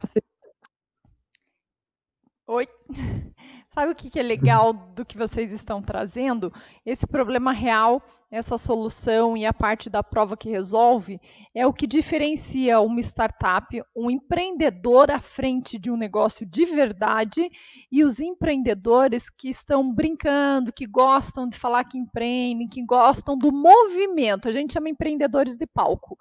Oi. 2.52 2.68
Sabe 3.74 3.94
o 3.94 3.96
que 3.96 4.20
é 4.20 4.22
legal 4.22 4.74
do 4.74 5.06
que 5.06 5.18
vocês 5.18 5.54
estão 5.54 5.82
trazendo? 5.82 6.52
Esse 6.86 7.08
problema 7.08 7.54
real, 7.54 8.04
essa 8.30 8.58
solução 8.58 9.38
e 9.38 9.46
a 9.46 9.54
parte 9.54 9.90
da 9.90 10.04
prova 10.04 10.36
que 10.36 10.50
resolve 10.50 11.18
é 11.56 11.66
o 11.66 11.72
que 11.72 11.88
diferencia 11.88 12.82
uma 12.82 13.00
startup, 13.00 13.82
um 13.96 14.12
empreendedor 14.12 15.10
à 15.10 15.22
frente 15.22 15.80
de 15.80 15.90
um 15.90 15.96
negócio 15.96 16.46
de 16.46 16.66
verdade 16.66 17.50
e 17.90 18.04
os 18.04 18.20
empreendedores 18.20 19.30
que 19.30 19.48
estão 19.48 19.90
brincando, 19.90 20.74
que 20.74 20.86
gostam 20.86 21.48
de 21.48 21.58
falar 21.58 21.86
que 21.86 21.98
empreendem, 21.98 22.68
que 22.68 22.84
gostam 22.84 23.38
do 23.38 23.50
movimento. 23.54 24.50
A 24.50 24.52
gente 24.52 24.74
chama 24.74 24.90
empreendedores 24.90 25.56
de 25.56 25.66
palco. 25.66 26.18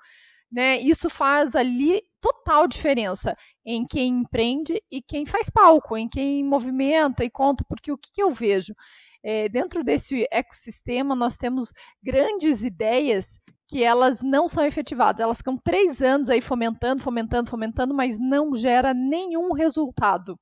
Né? 0.51 0.81
Isso 0.81 1.09
faz 1.09 1.55
ali 1.55 2.03
total 2.21 2.67
diferença 2.67 3.37
em 3.65 3.87
quem 3.87 4.21
empreende 4.21 4.83
e 4.91 5.01
quem 5.01 5.25
faz 5.25 5.49
palco, 5.49 5.97
em 5.97 6.09
quem 6.09 6.45
movimenta 6.45 7.25
e 7.25 7.31
conta, 7.31 7.65
porque 7.69 7.93
o 7.93 7.97
que, 7.97 8.11
que 8.13 8.23
eu 8.23 8.31
vejo? 8.31 8.75
É, 9.23 9.49
dentro 9.49 9.85
desse 9.85 10.27
ecossistema, 10.31 11.15
nós 11.15 11.37
temos 11.37 11.73
grandes 12.03 12.65
ideias 12.65 13.39
que 13.69 13.85
elas 13.85 14.21
não 14.21 14.49
são 14.49 14.65
efetivadas. 14.65 15.21
Elas 15.21 15.39
ficam 15.39 15.57
três 15.57 16.03
anos 16.03 16.29
aí 16.29 16.41
fomentando, 16.41 17.03
fomentando, 17.03 17.49
fomentando, 17.49 17.95
mas 17.95 18.19
não 18.19 18.55
gera 18.55 18.93
nenhum 18.93 19.53
resultado. 19.53 20.39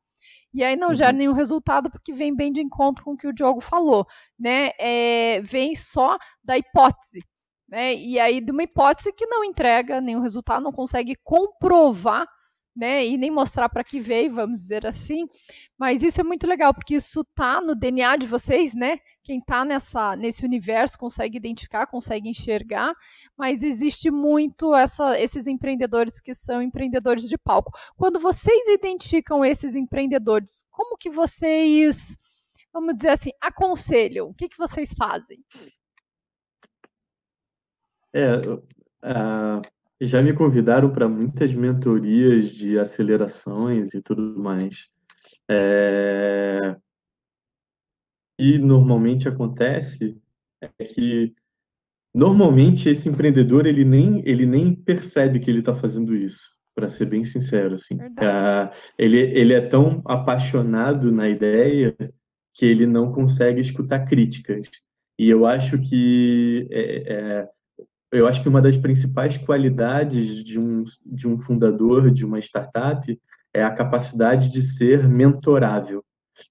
E 0.54 0.64
aí 0.64 0.76
não 0.76 0.94
gera 0.94 1.12
uhum. 1.12 1.18
nenhum 1.18 1.32
resultado 1.32 1.90
porque 1.90 2.12
vem 2.12 2.34
bem 2.34 2.50
de 2.50 2.62
encontro 2.62 3.04
com 3.04 3.12
o 3.12 3.16
que 3.16 3.26
o 3.26 3.32
Diogo 3.32 3.60
falou, 3.60 4.06
né? 4.38 4.70
É, 4.78 5.42
vem 5.42 5.74
só 5.74 6.16
da 6.42 6.56
hipótese. 6.56 7.20
Né? 7.68 7.94
E 7.94 8.18
aí, 8.18 8.40
de 8.40 8.50
uma 8.50 8.62
hipótese 8.62 9.12
que 9.12 9.26
não 9.26 9.44
entrega 9.44 10.00
nenhum 10.00 10.20
resultado, 10.20 10.62
não 10.62 10.72
consegue 10.72 11.14
comprovar 11.22 12.26
né, 12.78 13.04
e 13.04 13.18
nem 13.18 13.28
mostrar 13.28 13.68
para 13.68 13.82
que 13.82 13.98
veio, 14.00 14.32
vamos 14.32 14.60
dizer 14.60 14.86
assim. 14.86 15.26
Mas 15.76 16.00
isso 16.00 16.20
é 16.20 16.24
muito 16.24 16.46
legal, 16.46 16.72
porque 16.72 16.94
isso 16.94 17.22
está 17.22 17.60
no 17.60 17.74
DNA 17.74 18.16
de 18.16 18.26
vocês, 18.28 18.72
né? 18.72 19.00
Quem 19.24 19.40
está 19.40 19.64
nesse 20.16 20.46
universo 20.46 20.96
consegue 20.96 21.36
identificar, 21.36 21.86
consegue 21.86 22.30
enxergar, 22.30 22.92
mas 23.36 23.64
existe 23.64 24.10
muito 24.10 24.74
essa, 24.74 25.18
esses 25.20 25.48
empreendedores 25.48 26.20
que 26.20 26.32
são 26.32 26.62
empreendedores 26.62 27.28
de 27.28 27.36
palco. 27.36 27.72
Quando 27.96 28.20
vocês 28.20 28.68
identificam 28.68 29.44
esses 29.44 29.74
empreendedores, 29.74 30.64
como 30.70 30.96
que 30.96 31.10
vocês, 31.10 32.16
vamos 32.72 32.96
dizer 32.96 33.10
assim, 33.10 33.30
aconselham? 33.40 34.28
O 34.28 34.34
que, 34.34 34.48
que 34.48 34.56
vocês 34.56 34.94
fazem? 34.96 35.38
É, 38.18 39.62
já 40.00 40.22
me 40.22 40.32
convidaram 40.32 40.90
para 40.90 41.08
muitas 41.08 41.52
mentorias 41.52 42.46
de 42.50 42.78
acelerações 42.78 43.94
e 43.94 44.02
tudo 44.02 44.38
mais. 44.38 44.88
É, 45.50 46.76
e 48.38 48.58
normalmente 48.58 49.28
acontece 49.28 50.16
é 50.60 50.84
que 50.84 51.34
normalmente 52.14 52.88
esse 52.88 53.08
empreendedor 53.08 53.66
ele 53.66 53.84
nem 53.84 54.22
ele 54.24 54.46
nem 54.46 54.74
percebe 54.74 55.40
que 55.40 55.50
ele 55.50 55.60
está 55.60 55.74
fazendo 55.74 56.14
isso 56.14 56.56
para 56.74 56.88
ser 56.88 57.06
bem 57.06 57.24
sincero 57.24 57.74
assim. 57.74 57.96
Uh, 57.96 58.70
ele 58.96 59.18
ele 59.18 59.52
é 59.52 59.60
tão 59.60 60.00
apaixonado 60.04 61.10
na 61.10 61.28
ideia 61.28 61.96
que 62.54 62.66
ele 62.66 62.86
não 62.86 63.12
consegue 63.12 63.60
escutar 63.60 64.04
críticas. 64.04 64.68
E 65.18 65.28
eu 65.28 65.44
acho 65.46 65.78
que 65.80 66.68
é, 66.70 67.12
é, 67.12 67.48
eu 68.10 68.26
acho 68.26 68.42
que 68.42 68.48
uma 68.48 68.62
das 68.62 68.76
principais 68.76 69.36
qualidades 69.36 70.42
de 70.42 70.58
um, 70.58 70.84
de 71.04 71.28
um 71.28 71.38
fundador 71.38 72.10
de 72.10 72.24
uma 72.24 72.38
startup 72.38 73.20
é 73.52 73.62
a 73.62 73.70
capacidade 73.70 74.50
de 74.50 74.62
ser 74.62 75.06
mentorável. 75.06 76.02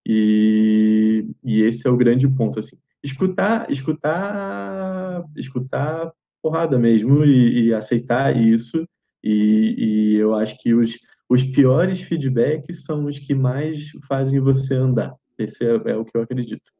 E, 0.05 1.25
e 1.43 1.61
esse 1.61 1.87
é 1.87 1.89
o 1.89 1.97
grande 1.97 2.27
ponto. 2.27 2.59
Assim. 2.59 2.77
Escutar, 3.03 3.71
escutar, 3.71 5.23
escutar 5.35 6.11
porrada 6.41 6.77
mesmo 6.77 7.23
e, 7.25 7.67
e 7.67 7.73
aceitar 7.73 8.35
isso. 8.35 8.87
E, 9.23 9.75
e, 9.77 10.15
eu 10.15 10.35
acho 10.35 10.57
que 10.59 10.73
os, 10.73 10.97
os 11.27 11.43
piores 11.43 12.01
feedbacks 12.01 12.83
são 12.83 13.05
os 13.05 13.17
que 13.17 13.33
mais 13.33 13.91
fazem 14.07 14.39
você 14.39 14.75
andar. 14.75 15.15
Esse 15.37 15.65
é, 15.65 15.69
é 15.85 15.95
o 15.95 16.05
que 16.05 16.15
eu 16.15 16.21
acredito. 16.21 16.71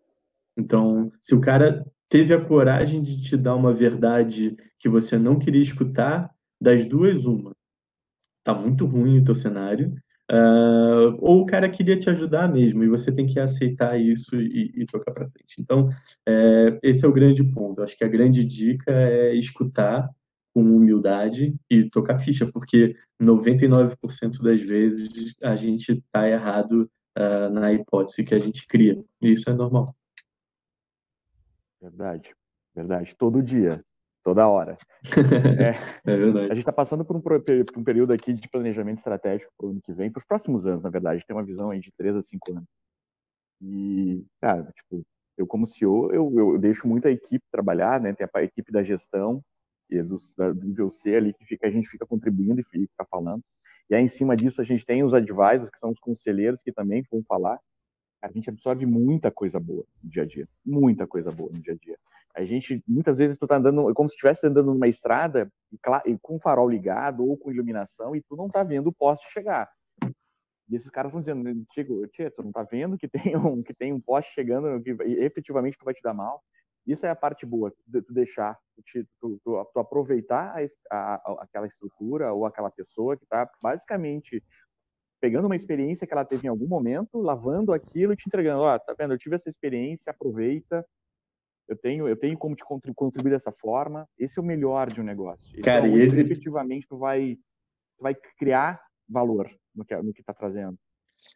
Então, 0.56 1.12
se 1.22 1.36
o 1.36 1.42
cara 1.42 1.86
teve 2.10 2.34
a 2.34 2.44
coragem 2.44 3.02
de 3.02 3.22
te 3.22 3.38
dar 3.38 3.56
uma 3.56 3.74
verdade 3.74 4.56
que 4.80 4.90
você 4.90 5.18
não 5.18 5.38
queria 5.38 5.62
escutar, 5.62 6.32
das 6.60 6.86
duas, 6.86 7.26
uma. 7.26 7.52
Tá 8.44 8.54
muito 8.54 8.86
ruim 8.86 9.20
o 9.20 9.24
teu 9.24 9.36
cenário, 9.36 9.94
uh, 10.32 11.18
ou 11.20 11.42
o 11.42 11.46
cara 11.46 11.70
queria 11.70 12.00
te 12.00 12.10
ajudar 12.10 12.52
mesmo, 12.52 12.84
e 12.84 12.88
você 12.88 13.12
tem 13.12 13.28
que 13.28 13.40
aceitar 13.40 14.00
isso 14.00 14.40
e, 14.40 14.72
e 14.76 14.86
tocar 14.86 15.12
para 15.12 15.30
frente. 15.30 15.56
Então, 15.60 15.90
é, 16.28 16.80
esse 16.82 17.06
é 17.06 17.08
o 17.08 17.14
grande 17.14 17.44
ponto. 17.44 17.82
Acho 17.82 17.98
que 17.98 18.04
a 18.04 18.10
grande 18.10 18.44
dica 18.44 18.92
é 18.92 19.36
escutar 19.36 20.10
com 20.54 20.62
humildade 20.62 21.56
e 21.70 21.90
tocar 21.90 22.18
ficha, 22.18 22.50
porque 22.52 22.96
99% 23.22 24.42
das 24.42 24.62
vezes 24.62 25.36
a 25.44 25.56
gente 25.56 25.92
está 25.92 26.28
errado 26.28 26.90
uh, 27.18 27.50
na 27.52 27.74
hipótese 27.74 28.24
que 28.24 28.34
a 28.34 28.40
gente 28.40 28.66
cria, 28.66 29.00
e 29.22 29.34
isso 29.34 29.50
é 29.50 29.54
normal. 29.54 29.94
Verdade, 31.82 32.36
verdade. 32.76 33.16
Todo 33.16 33.44
dia, 33.44 33.84
toda 34.24 34.48
hora. 34.48 34.78
É, 35.06 35.72
é 36.12 36.16
verdade. 36.16 36.46
A 36.46 36.56
gente 36.56 36.60
está 36.60 36.74
passando 36.74 37.06
por 37.06 37.16
um, 37.16 37.22
por 37.22 37.42
um, 37.78 37.84
período 37.84 38.14
aqui 38.14 38.34
de 38.34 38.50
planejamento 38.50 38.98
estratégico 38.98 39.52
para 39.58 39.68
o 39.68 39.70
ano 39.72 39.82
que 39.82 39.94
vem, 39.94 40.12
para 40.12 40.20
os 40.20 40.26
próximos 40.26 40.66
anos, 40.66 40.84
na 40.84 40.90
verdade. 40.90 41.24
Tem 41.26 41.36
uma 41.36 41.46
visão 41.46 41.70
aí 41.70 41.80
de 41.80 41.92
3 41.98 42.16
a 42.16 42.22
5 42.22 42.52
anos. 42.52 42.68
E, 43.62 44.26
cara, 44.42 44.72
tipo, 44.76 45.04
eu 45.38 45.48
como 45.48 45.68
CEO, 45.68 46.12
eu, 46.12 46.34
eu 46.36 46.58
deixo 46.58 46.88
muito 46.88 47.08
a 47.08 47.12
equipe 47.12 47.46
trabalhar, 47.52 48.02
né? 48.02 48.14
Tem 48.14 48.26
a, 48.26 48.40
a 48.40 48.44
equipe 48.44 48.72
da 48.72 48.84
gestão, 48.84 49.42
e 49.90 49.98
é 49.98 50.04
do, 50.04 50.18
do 50.38 50.66
nível 50.66 50.90
C 50.90 51.16
ali, 51.16 51.34
que 51.34 51.46
fica, 51.46 51.68
a 51.68 51.72
gente 51.72 51.88
fica 51.88 52.06
contribuindo 52.06 52.60
e 52.60 52.64
fica 52.64 53.06
falando. 53.10 53.42
E 53.90 53.96
aí, 53.96 54.04
em 54.04 54.08
cima 54.08 54.36
disso, 54.36 54.62
a 54.62 54.64
gente 54.66 54.86
tem 54.86 55.04
os 55.04 55.14
advisors, 55.14 55.70
que 55.70 55.80
são 55.80 55.92
os 55.92 56.00
conselheiros, 56.00 56.62
que 56.62 56.74
também 56.74 57.04
vão 57.10 57.24
falar 57.24 57.60
a 58.22 58.32
gente 58.32 58.50
absorve 58.50 58.86
muita 58.86 59.32
coisa 59.32 59.60
boa 59.60 59.86
no 60.04 60.10
dia 60.10 60.24
a 60.24 60.26
dia, 60.26 60.48
muita 60.66 61.06
coisa 61.08 61.32
boa 61.32 61.52
no 61.52 61.60
dia 61.60 61.74
a 61.74 61.78
dia. 61.78 61.98
A 62.36 62.46
gente, 62.46 62.84
muitas 62.88 63.18
vezes, 63.18 63.38
tu 63.38 63.48
tá 63.48 63.56
andando, 63.56 63.90
é 63.90 63.94
como 63.94 64.08
se 64.08 64.14
estivesse 64.14 64.46
andando 64.46 64.72
numa 64.72 64.88
estrada 64.88 65.52
e, 66.06 66.18
com 66.20 66.38
farol 66.38 66.70
ligado 66.70 67.26
ou 67.26 67.36
com 67.36 67.52
iluminação 67.52 68.16
e 68.16 68.22
tu 68.22 68.36
não 68.36 68.48
tá 68.48 68.64
vendo 68.64 68.88
o 68.88 68.94
poste 68.94 69.28
chegar. 69.32 69.68
E 70.70 70.76
esses 70.76 70.90
caras 70.90 71.10
estão 71.10 71.22
dizendo, 71.22 71.66
Tigo, 71.72 72.06
tia, 72.08 72.30
tu 72.30 72.44
não 72.44 72.52
tá 72.52 72.62
vendo 72.64 72.98
que 72.98 73.08
tem 73.08 73.36
um, 73.36 73.64
que 73.64 73.74
tem 73.74 73.92
um 73.92 74.00
poste 74.00 74.34
chegando 74.34 74.82
que 74.84 74.92
efetivamente 75.20 75.78
tu 75.78 75.86
vai 75.86 75.94
te 75.94 76.02
dar 76.04 76.14
mal? 76.14 76.44
Isso 76.86 77.06
é 77.06 77.10
a 77.10 77.16
parte 77.16 77.46
boa, 77.46 77.70
tu 77.72 78.14
deixar, 78.14 78.58
tu, 79.20 79.40
tu, 79.44 79.68
tu, 79.74 79.80
aproveitar 79.80 80.56
a, 80.90 81.16
a, 81.16 81.44
aquela 81.44 81.68
estrutura 81.68 82.32
ou 82.32 82.46
aquela 82.46 82.72
pessoa 82.72 83.18
que 83.18 83.24
está 83.24 83.50
basicamente 83.62 84.42
pegando 85.20 85.46
uma 85.46 85.56
experiência 85.56 86.06
que 86.06 86.14
ela 86.14 86.26
teve 86.26 86.48
em 86.48 86.50
algum 86.50 86.68
momento, 86.68 87.20
lavando 87.20 87.74
aquilo 87.74 88.14
e 88.14 88.16
te 88.16 88.24
entregando, 88.28 88.62
ó, 88.62 88.76
oh, 88.76 88.80
tá 88.80 88.96
vendo, 88.98 89.14
eu 89.14 89.18
tive 89.18 89.36
essa 89.36 89.50
experiência, 89.50 90.12
aproveita, 90.12 90.86
eu 91.68 91.76
tenho, 91.76 92.08
eu 92.08 92.16
tenho 92.16 92.38
como 92.38 92.56
te 92.56 92.64
contribuir 92.96 93.32
dessa 93.32 93.52
forma, 93.52 94.08
esse 94.18 94.40
é 94.40 94.42
o 94.42 94.46
melhor 94.46 94.92
de 94.92 95.02
um 95.02 95.04
negócio. 95.04 95.44
Esse 95.54 95.62
Cara, 95.62 95.88
é 95.88 95.92
e 95.92 96.02
esse... 96.02 96.20
efetivamente 96.20 96.88
tu 96.88 96.98
vai, 96.98 97.36
tu 97.98 98.04
vai 98.04 98.16
criar 98.38 98.80
valor 99.10 99.50
no 99.76 99.84
que, 99.84 99.96
no 99.98 100.14
que 100.14 100.24
tá 100.24 100.34
trazendo. 100.34 100.78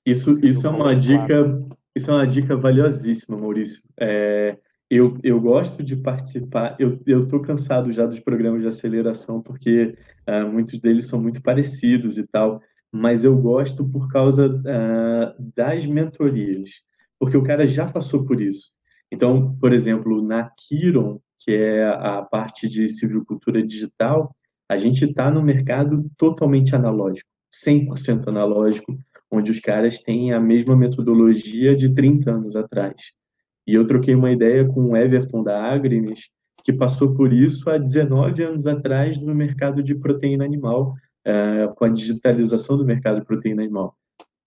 Isso, 0.06 0.39
isso 0.46 0.67
é 0.67 0.70
uma 0.70 0.96
dica, 0.96 1.67
isso 1.96 2.12
é 2.12 2.13
uma 2.13 2.28
dica 2.28 2.56
valiosíssima, 2.56 3.38
Maurício. 3.38 3.82
É, 4.00 4.58
eu, 4.89 5.17
eu 5.24 5.39
gosto 5.39 5.82
de 5.82 5.96
participar, 5.96 6.76
eu, 6.80 7.00
eu 7.08 7.28
tô 7.28 7.41
cansado 7.41 7.91
já 7.91 8.06
dos 8.06 8.20
programas 8.20 8.62
de 8.62 8.67
aceleração, 8.67 9.41
porque 9.41 9.98
uh, 10.28 10.52
muitos 10.52 10.80
deles 10.80 11.08
são 11.08 11.22
muito 11.22 11.41
parecidos 11.41 12.17
e 12.17 12.28
tal, 12.28 12.62
mas 12.92 13.24
eu 13.24 13.38
gosto 13.38 13.88
por 13.88 14.08
causa 14.10 14.48
uh, 14.48 15.52
das 15.56 15.86
mentorias, 15.86 16.82
porque 17.20 17.38
o 17.38 17.44
cara 17.44 17.66
já 17.66 17.90
passou 17.90 18.26
por 18.26 18.42
isso. 18.42 18.72
Então, 19.12 19.56
por 19.56 19.74
exemplo, 19.74 20.22
na 20.22 20.50
Kiron, 20.50 21.20
que 21.40 21.52
é 21.52 21.86
a 21.86 22.22
parte 22.22 22.68
de 22.68 22.88
silvicultura 22.90 23.66
digital, 23.66 24.36
a 24.70 24.78
gente 24.78 25.06
está 25.06 25.30
no 25.30 25.42
mercado 25.42 26.10
totalmente 26.18 26.76
analógico, 26.76 27.30
100% 27.54 28.28
analógico, 28.28 28.98
onde 29.30 29.52
os 29.52 29.60
caras 29.60 30.00
têm 30.00 30.34
a 30.34 30.40
mesma 30.40 30.76
metodologia 30.76 31.76
de 31.76 31.94
30 31.94 32.32
anos 32.32 32.56
atrás. 32.56 33.12
E 33.66 33.74
eu 33.74 33.88
troquei 33.88 34.16
uma 34.16 34.32
ideia 34.32 34.66
com 34.66 34.90
o 34.90 34.98
Everton 34.98 35.44
da 35.44 35.64
Agrimes, 35.64 36.30
que 36.64 36.74
passou 36.74 37.16
por 37.16 37.34
isso 37.34 37.70
há 37.70 37.78
19 37.78 38.44
anos 38.44 38.68
atrás 38.68 39.20
no 39.20 39.34
mercado 39.34 39.82
de 39.82 39.96
proteína 39.96 40.46
animal, 40.46 40.96
é, 41.26 41.68
com 41.76 41.86
a 41.86 41.90
digitalização 41.90 42.78
do 42.78 42.86
mercado 42.86 43.20
de 43.20 43.26
proteína 43.26 43.62
animal. 43.62 43.96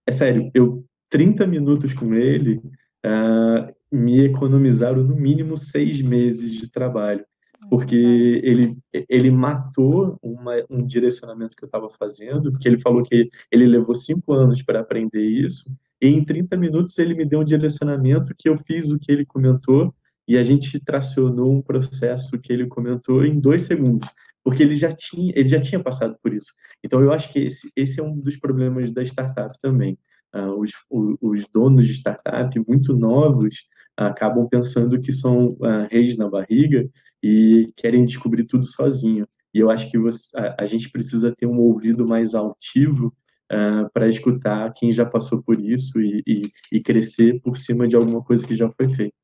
É 0.06 0.12
sério, 0.12 0.50
eu 0.54 0.84
30 1.14 1.46
minutos 1.46 1.92
com 1.92 2.12
ele 2.14 2.60
uh, 3.06 3.72
me 3.92 4.24
economizaram 4.24 5.04
no 5.04 5.14
mínimo 5.14 5.56
seis 5.56 6.02
meses 6.02 6.50
de 6.50 6.68
trabalho, 6.68 7.24
porque 7.70 7.94
ele, 7.94 8.76
ele 9.08 9.30
matou 9.30 10.18
uma, 10.20 10.54
um 10.68 10.84
direcionamento 10.84 11.54
que 11.54 11.62
eu 11.62 11.68
estava 11.68 11.88
fazendo, 11.90 12.50
porque 12.50 12.66
ele 12.66 12.80
falou 12.80 13.02
que 13.04 13.30
ele 13.50 13.66
levou 13.66 13.94
cinco 13.94 14.34
anos 14.34 14.62
para 14.62 14.80
aprender 14.80 15.24
isso, 15.24 15.70
e 16.02 16.08
em 16.08 16.24
30 16.24 16.56
minutos 16.56 16.98
ele 16.98 17.14
me 17.14 17.24
deu 17.24 17.40
um 17.40 17.44
direcionamento 17.44 18.34
que 18.36 18.48
eu 18.48 18.56
fiz 18.56 18.90
o 18.90 18.98
que 18.98 19.12
ele 19.12 19.24
comentou, 19.24 19.94
e 20.26 20.36
a 20.36 20.42
gente 20.42 20.80
tracionou 20.80 21.52
um 21.52 21.62
processo 21.62 22.38
que 22.38 22.52
ele 22.52 22.66
comentou 22.66 23.24
em 23.24 23.38
dois 23.38 23.62
segundos 23.62 24.08
porque 24.44 24.62
ele 24.62 24.76
já 24.76 24.94
tinha, 24.94 25.32
ele 25.34 25.48
já 25.48 25.58
tinha 25.58 25.82
passado 25.82 26.16
por 26.22 26.32
isso. 26.32 26.52
Então, 26.84 27.00
eu 27.00 27.12
acho 27.12 27.32
que 27.32 27.38
esse, 27.38 27.70
esse 27.74 27.98
é 27.98 28.02
um 28.02 28.20
dos 28.20 28.36
problemas 28.36 28.92
da 28.92 29.02
startup 29.02 29.58
também. 29.60 29.98
Uh, 30.34 30.60
os, 30.60 30.70
os, 30.90 31.46
donos 31.52 31.86
de 31.86 31.94
startup 31.94 32.60
muito 32.68 32.92
novos 32.92 33.54
uh, 33.98 34.04
acabam 34.04 34.46
pensando 34.48 35.00
que 35.00 35.12
são 35.12 35.52
uh, 35.52 35.88
reis 35.90 36.16
na 36.16 36.28
barriga 36.28 36.88
e 37.22 37.72
querem 37.76 38.04
descobrir 38.04 38.44
tudo 38.44 38.66
sozinho. 38.66 39.26
E 39.54 39.60
eu 39.60 39.70
acho 39.70 39.90
que 39.90 39.96
você, 39.96 40.36
a, 40.36 40.62
a, 40.62 40.66
gente 40.66 40.90
precisa 40.90 41.34
ter 41.34 41.46
um 41.46 41.60
ouvido 41.60 42.06
mais 42.06 42.34
altivo 42.34 43.14
uh, 43.50 43.88
para 43.94 44.08
escutar 44.08 44.72
quem 44.74 44.92
já 44.92 45.06
passou 45.06 45.40
por 45.42 45.58
isso 45.58 46.00
e, 46.00 46.22
e, 46.26 46.42
e 46.72 46.82
crescer 46.82 47.40
por 47.40 47.56
cima 47.56 47.88
de 47.88 47.96
alguma 47.96 48.22
coisa 48.22 48.46
que 48.46 48.56
já 48.56 48.68
foi 48.72 48.88
feita. 48.88 49.14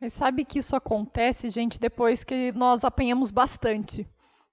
Mas 0.00 0.12
sabe 0.12 0.44
que 0.44 0.58
isso 0.58 0.76
acontece, 0.76 1.48
gente, 1.48 1.80
depois 1.80 2.22
que 2.22 2.52
nós 2.52 2.84
apanhamos 2.84 3.30
bastante 3.30 4.06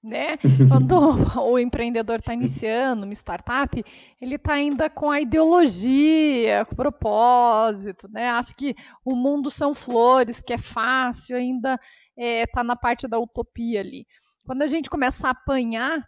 né? 0.03 0.37
Quando 0.69 0.93
o 1.41 1.57
empreendedor 1.57 2.19
está 2.19 2.33
iniciando 2.33 3.05
uma 3.05 3.13
startup, 3.13 3.83
ele 4.19 4.35
está 4.35 4.53
ainda 4.53 4.89
com 4.89 5.09
a 5.09 5.21
ideologia, 5.21 6.65
com 6.65 6.73
o 6.73 6.77
propósito, 6.77 8.09
né? 8.11 8.29
Acho 8.29 8.53
que 8.55 8.75
o 9.05 9.15
mundo 9.15 9.49
são 9.49 9.73
flores, 9.73 10.41
que 10.41 10.53
é 10.53 10.57
fácil, 10.57 11.37
ainda 11.37 11.79
está 12.17 12.23
é, 12.23 12.45
tá 12.45 12.63
na 12.63 12.75
parte 12.75 13.07
da 13.07 13.17
utopia 13.17 13.79
ali. 13.79 14.05
Quando 14.45 14.61
a 14.61 14.67
gente 14.67 14.89
começa 14.89 15.27
a 15.27 15.31
apanhar, 15.31 16.05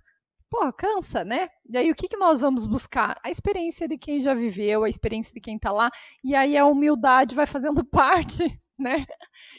pô, 0.50 0.72
cansa, 0.74 1.24
né? 1.24 1.48
E 1.70 1.78
aí 1.78 1.90
o 1.90 1.96
que, 1.96 2.10
que 2.10 2.18
nós 2.18 2.42
vamos 2.42 2.66
buscar? 2.66 3.18
A 3.24 3.30
experiência 3.30 3.88
de 3.88 3.98
quem 3.98 4.20
já 4.20 4.34
viveu, 4.34 4.84
a 4.84 4.90
experiência 4.90 5.34
de 5.34 5.40
quem 5.40 5.56
está 5.56 5.72
lá, 5.72 5.90
e 6.24 6.36
aí 6.36 6.58
a 6.58 6.66
humildade 6.66 7.34
vai 7.34 7.46
fazendo 7.46 7.84
parte, 7.86 8.60
né? 8.78 9.06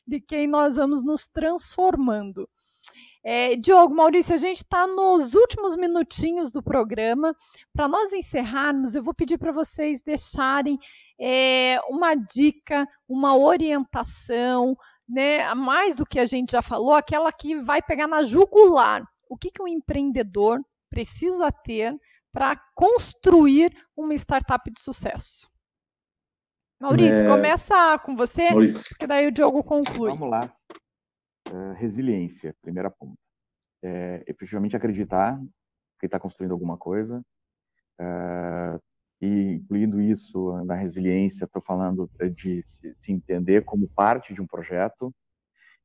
De 0.06 0.20
quem 0.20 0.46
nós 0.46 0.76
vamos 0.76 1.02
nos 1.02 1.26
transformando. 1.26 2.46
É, 3.28 3.56
Diogo, 3.56 3.92
Maurício, 3.92 4.32
a 4.32 4.38
gente 4.38 4.58
está 4.58 4.86
nos 4.86 5.34
últimos 5.34 5.74
minutinhos 5.74 6.52
do 6.52 6.62
programa. 6.62 7.34
Para 7.74 7.88
nós 7.88 8.12
encerrarmos, 8.12 8.94
eu 8.94 9.02
vou 9.02 9.12
pedir 9.12 9.36
para 9.36 9.50
vocês 9.50 10.00
deixarem 10.00 10.78
é, 11.20 11.80
uma 11.88 12.14
dica, 12.14 12.86
uma 13.08 13.36
orientação, 13.36 14.78
né, 15.08 15.52
mais 15.54 15.96
do 15.96 16.06
que 16.06 16.20
a 16.20 16.24
gente 16.24 16.52
já 16.52 16.62
falou, 16.62 16.94
aquela 16.94 17.32
que 17.32 17.56
vai 17.56 17.82
pegar 17.82 18.06
na 18.06 18.22
jugular. 18.22 19.02
O 19.28 19.36
que, 19.36 19.50
que 19.50 19.60
um 19.60 19.66
empreendedor 19.66 20.60
precisa 20.88 21.50
ter 21.50 21.98
para 22.32 22.54
construir 22.76 23.76
uma 23.96 24.14
startup 24.14 24.70
de 24.70 24.80
sucesso? 24.80 25.50
Maurício, 26.80 27.24
é... 27.24 27.28
começa 27.28 27.98
com 28.04 28.14
você, 28.14 28.50
Maurício. 28.50 28.84
porque 28.90 29.08
daí 29.08 29.26
o 29.26 29.32
Diogo 29.32 29.64
conclui. 29.64 30.10
Vamos 30.10 30.30
lá. 30.30 30.55
Resiliência, 31.76 32.54
primeira 32.60 32.90
ponta. 32.90 33.18
É, 33.82 34.24
efetivamente 34.26 34.76
acreditar 34.76 35.40
que 36.00 36.06
está 36.06 36.18
construindo 36.18 36.52
alguma 36.52 36.76
coisa, 36.76 37.22
e 39.20 39.54
incluindo 39.54 40.00
isso 40.00 40.52
na 40.64 40.74
resiliência, 40.74 41.44
estou 41.44 41.62
falando 41.62 42.10
de 42.34 42.62
se, 42.66 42.94
se, 43.00 43.12
entender 43.12 43.64
como 43.64 43.88
parte 43.88 44.34
de 44.34 44.42
um 44.42 44.46
projeto, 44.46 45.14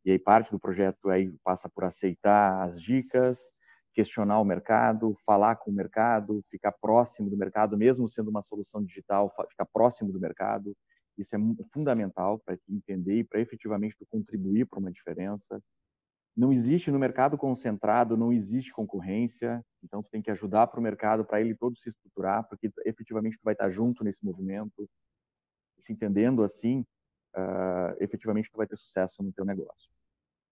e 0.04 0.12
aí 0.12 0.20
parte 0.20 0.52
do 0.52 0.60
projeto 0.60 1.10
aí 1.10 1.32
passa 1.44 1.70
por 1.70 1.84
aceitar 1.86 2.64
as 2.64 2.82
dicas, 2.82 3.40
questionar 3.94 4.40
o 4.40 4.46
mercado, 4.46 5.14
falar 5.26 5.56
com 5.58 5.72
o 5.72 5.74
mercado, 5.74 6.44
ficar 6.50 6.72
próximo 6.72 7.30
do 7.30 7.38
mercado, 7.38 7.78
mesmo 7.78 8.08
sendo 8.10 8.30
uma 8.30 8.42
solução 8.42 8.84
digital, 8.84 9.34
ficar 9.50 9.66
próximo 9.66 10.12
do 10.12 10.20
mercado, 10.20 10.76
isso 11.18 11.36
é 11.36 11.40
fundamental 11.74 12.40
para 12.40 12.58
entender 12.70 13.20
e 13.20 13.24
para 13.24 13.40
efetivamente 13.40 13.96
contribuir 14.10 14.66
para 14.66 14.80
uma 14.80 14.92
diferença. 14.92 15.62
Não 16.36 16.54
existe 16.54 16.92
no 16.92 17.00
mercado 17.00 17.38
concentrado, 17.38 18.18
não 18.18 18.32
existe 18.32 18.72
concorrência, 18.72 19.64
então 19.84 20.02
tu 20.02 20.10
tem 20.10 20.22
que 20.22 20.32
ajudar 20.32 20.68
para 20.68 20.80
o 20.80 20.84
mercado, 20.84 21.26
para 21.26 21.42
ele 21.42 21.56
todo 21.56 21.78
se 21.78 21.90
estruturar, 21.90 22.48
porque 22.48 22.72
efetivamente 22.86 23.38
tu 23.38 23.44
vai 23.44 23.54
estar 23.54 23.70
junto 23.70 24.04
nesse 24.04 24.24
movimento. 24.26 24.90
Se 25.80 25.92
entendendo 25.94 26.44
assim, 26.44 26.86
uh, 27.36 27.96
efetivamente 28.00 28.50
tu 28.52 28.58
vai 28.58 28.68
ter 28.68 28.78
sucesso 28.78 29.22
no 29.24 29.34
teu 29.34 29.46
negócio. 29.46 29.90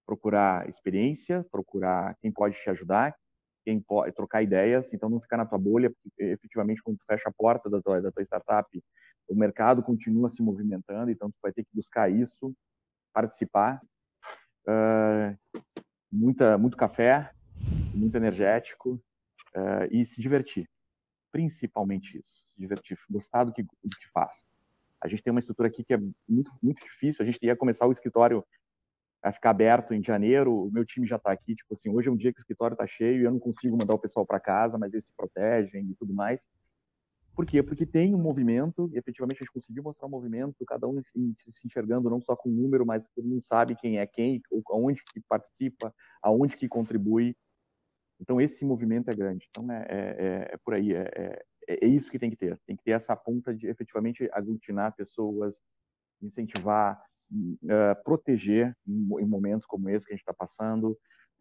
procurar 0.06 0.67
experiência, 0.69 1.45
procurar 1.52 2.15
quem 2.22 2.32
pode 2.32 2.56
te 2.62 2.69
ajudar, 2.69 3.15
quem 3.63 3.80
pode 3.80 4.13
trocar 4.15 4.41
ideias, 4.41 4.93
então 4.93 5.10
não 5.10 5.19
ficar 5.22 5.38
na 5.38 5.45
tua 5.45 5.60
bolha, 5.60 5.91
porque 5.91 6.24
efetivamente 6.24 6.82
quando 6.82 6.98
tu 6.98 7.06
fecha 7.06 7.30
a 7.30 7.32
porta 7.32 7.69
da 7.69 7.82
tua, 7.82 8.02
da 8.02 8.12
tua 8.12 8.24
startup, 8.24 8.67
o 9.30 9.36
mercado 9.36 9.84
continua 9.84 10.28
se 10.28 10.42
movimentando, 10.42 11.12
então 11.12 11.30
tu 11.30 11.38
vai 11.42 11.52
ter 11.52 11.63
que 11.63 11.70
buscar 11.74 12.10
isso, 12.12 12.54
participar, 13.13 13.80
uh, 14.68 15.63
muita, 16.12 16.58
muito 16.58 16.76
café, 16.76 17.32
muito 17.94 18.15
energético 18.18 19.02
uh, 19.56 19.86
e 19.92 20.04
se 20.04 20.20
divertir, 20.22 20.68
principalmente 21.32 22.18
isso, 22.18 22.44
se 22.46 22.60
divertir, 22.60 22.98
gostar 23.10 23.44
do 23.44 23.54
que, 23.54 23.63
do 23.63 23.98
que 23.98 24.10
faz. 24.12 24.46
A 25.02 25.08
gente 25.08 25.24
tem 25.24 25.32
uma 25.32 25.39
estrutura 25.39 25.70
aqui 25.70 25.84
que 25.84 25.94
é 25.94 25.98
muito, 26.28 26.52
muito 26.62 26.84
difícil, 26.84 27.24
a 27.24 27.26
gente 27.26 27.39
ia 27.42 27.56
começar 27.56 27.86
o 27.86 27.92
escritório 27.92 28.44
a 29.22 29.32
ficar 29.32 29.50
aberto 29.50 29.94
em 29.94 30.04
janeiro, 30.04 30.68
o 30.68 30.72
meu 30.72 30.86
time 30.86 31.06
já 31.06 31.18
está 31.18 31.32
aqui, 31.32 31.56
tipo 31.56 31.74
assim, 31.74 31.89
hoje 31.89 32.08
é 32.08 32.12
um 32.12 32.15
dia 32.15 32.32
que 32.32 32.39
o 32.39 32.42
escritório 32.42 32.74
está 32.74 32.88
cheio 32.88 33.22
e 33.22 33.26
eu 33.26 33.32
não 33.32 33.39
consigo 33.39 33.78
mandar 33.78 33.94
o 33.94 34.00
pessoal 34.00 34.26
para 34.26 34.39
casa, 34.39 34.78
mas 34.78 34.94
eles 34.94 35.06
se 35.06 35.13
protegem 35.15 35.89
e 35.89 35.96
tudo 35.96 36.13
mais. 36.13 36.48
Por 37.36 37.46
quê? 37.46 37.63
Porque 37.63 37.86
tem 37.86 38.13
um 38.13 38.22
movimento, 38.22 38.89
e 38.94 38.98
efetivamente 38.98 39.38
a 39.38 39.44
gente 39.44 39.54
conseguiu 39.54 39.84
mostrar 39.84 40.08
um 40.08 40.12
movimento, 40.12 40.65
cada 40.65 40.88
um 40.88 41.02
se 41.04 41.65
enxergando 41.65 42.10
não 42.10 42.22
só 42.22 42.36
com 42.36 42.50
número, 42.50 42.86
mas 42.86 43.08
todo 43.15 43.28
mundo 43.28 43.46
sabe 43.46 43.76
quem 43.76 44.00
é 44.00 44.06
quem, 44.06 44.42
aonde 44.70 45.02
que 45.04 45.22
participa, 45.22 45.94
aonde 46.22 46.58
que 46.58 46.68
contribui. 46.68 47.36
Então 48.20 48.42
esse 48.42 48.65
movimento 48.65 49.10
é 49.10 49.15
grande. 49.15 49.48
Então 49.50 49.72
é, 49.72 49.86
é, 49.89 49.98
é, 49.98 50.54
é 50.54 50.58
por 50.58 50.74
aí, 50.74 50.94
é, 50.94 51.10
é, 51.15 51.86
é, 51.86 51.88
isso 51.88 52.12
que 52.12 52.20
tem 52.20 52.30
que 52.30 52.36
ter. 52.36 52.60
Tem 52.65 52.76
que 52.76 52.84
ter 52.84 52.92
essa 52.92 53.15
ponta 53.15 53.54
de 53.54 53.68
efetivamente 53.68 54.30
aglutinar 54.34 54.96
pessoas, 54.96 55.56
incentivar, 56.22 57.02
uh, 57.32 58.04
proteger 58.04 58.76
em, 58.88 59.26
momentos 59.26 59.65
como 59.65 59.89
esse 59.89 60.06
que 60.06 60.13
a 60.13 60.15
gente 60.15 60.24
está 60.24 60.34
passando. 60.34 60.98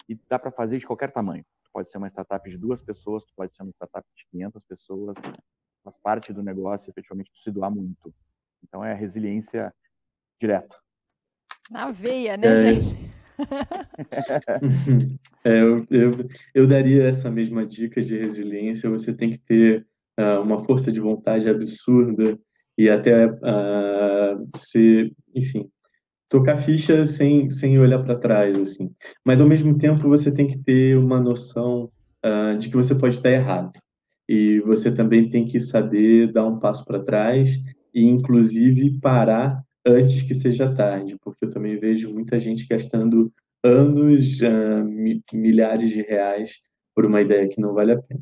E 0.09 0.14
dá 0.29 0.38
para 0.38 0.53
fazer 0.53 0.79
de 0.79 0.87
qualquer 0.87 1.11
tamanho. 1.11 1.44
Pode 1.72 1.90
ser 1.90 1.98
uma 1.98 2.09
startup 2.09 2.48
de 2.48 2.57
duas 2.57 2.83
pessoas, 2.83 3.24
pode 3.37 3.55
ser 3.55 3.62
uma 3.62 3.72
startup 3.72 4.07
de 4.14 4.27
500 4.31 4.64
pessoas. 4.64 5.16
Faz 5.88 5.96
parte 5.96 6.35
do 6.35 6.42
negócio, 6.42 6.90
efetivamente, 6.90 7.31
se 7.42 7.51
doar 7.51 7.70
muito. 7.70 8.12
Então, 8.62 8.85
é 8.85 8.92
resiliência 8.92 9.72
direto. 10.38 10.77
Na 11.70 11.90
veia, 11.90 12.37
né, 12.37 12.48
é... 12.48 12.74
gente? 12.74 12.94
é, 15.44 15.62
eu, 15.62 15.87
eu, 15.90 16.29
eu 16.55 16.66
daria 16.66 17.09
essa 17.09 17.31
mesma 17.31 17.64
dica 17.64 18.03
de 18.03 18.18
resiliência. 18.18 18.90
Você 18.90 19.14
tem 19.14 19.31
que 19.31 19.38
ter 19.38 19.87
uh, 20.20 20.42
uma 20.42 20.62
força 20.62 20.92
de 20.92 21.01
vontade 21.01 21.48
absurda 21.48 22.38
e 22.77 22.90
até 22.90 23.27
uh, 23.27 24.48
ser, 24.57 25.11
enfim, 25.35 25.70
tocar 26.29 26.59
ficha 26.59 27.07
sem, 27.07 27.48
sem 27.48 27.79
olhar 27.79 28.03
para 28.05 28.18
trás, 28.18 28.59
assim. 28.59 28.94
Mas, 29.24 29.40
ao 29.40 29.48
mesmo 29.48 29.79
tempo, 29.79 30.07
você 30.07 30.31
tem 30.31 30.48
que 30.48 30.59
ter 30.59 30.98
uma 30.98 31.18
noção 31.18 31.90
uh, 32.22 32.59
de 32.59 32.68
que 32.68 32.77
você 32.77 32.94
pode 32.94 33.16
estar 33.16 33.31
errado. 33.31 33.72
E 34.29 34.61
você 34.61 34.95
também 34.95 35.29
tem 35.29 35.47
que 35.47 35.59
saber 35.59 36.33
dar 36.33 36.47
um 36.47 36.59
passo 36.59 36.85
para 36.85 37.03
trás 37.03 37.57
e, 37.95 38.05
inclusive, 38.05 38.99
parar 39.01 39.62
antes 39.87 40.23
que 40.23 40.35
seja 40.35 40.75
tarde, 40.75 41.17
porque 41.23 41.47
eu 41.47 41.51
também 41.51 41.79
vejo 41.79 42.12
muita 42.12 42.38
gente 42.38 42.67
gastando 42.67 43.33
anos, 43.64 44.41
uh, 44.41 44.85
milhares 45.33 45.91
de 45.91 46.03
reais 46.03 46.61
por 46.95 47.07
uma 47.07 47.21
ideia 47.21 47.49
que 47.49 47.61
não 47.61 47.73
vale 47.73 47.93
a 47.93 48.03
pena. 48.03 48.21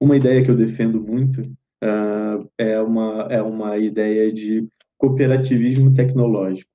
Uma 0.00 0.16
ideia 0.16 0.42
que 0.42 0.50
eu 0.50 0.56
defendo 0.56 1.00
muito 1.00 1.40
uh, 1.40 2.50
é, 2.58 2.80
uma, 2.80 3.28
é 3.30 3.40
uma 3.40 3.78
ideia 3.78 4.32
de 4.32 4.68
cooperativismo 4.98 5.94
tecnológico. 5.94 6.70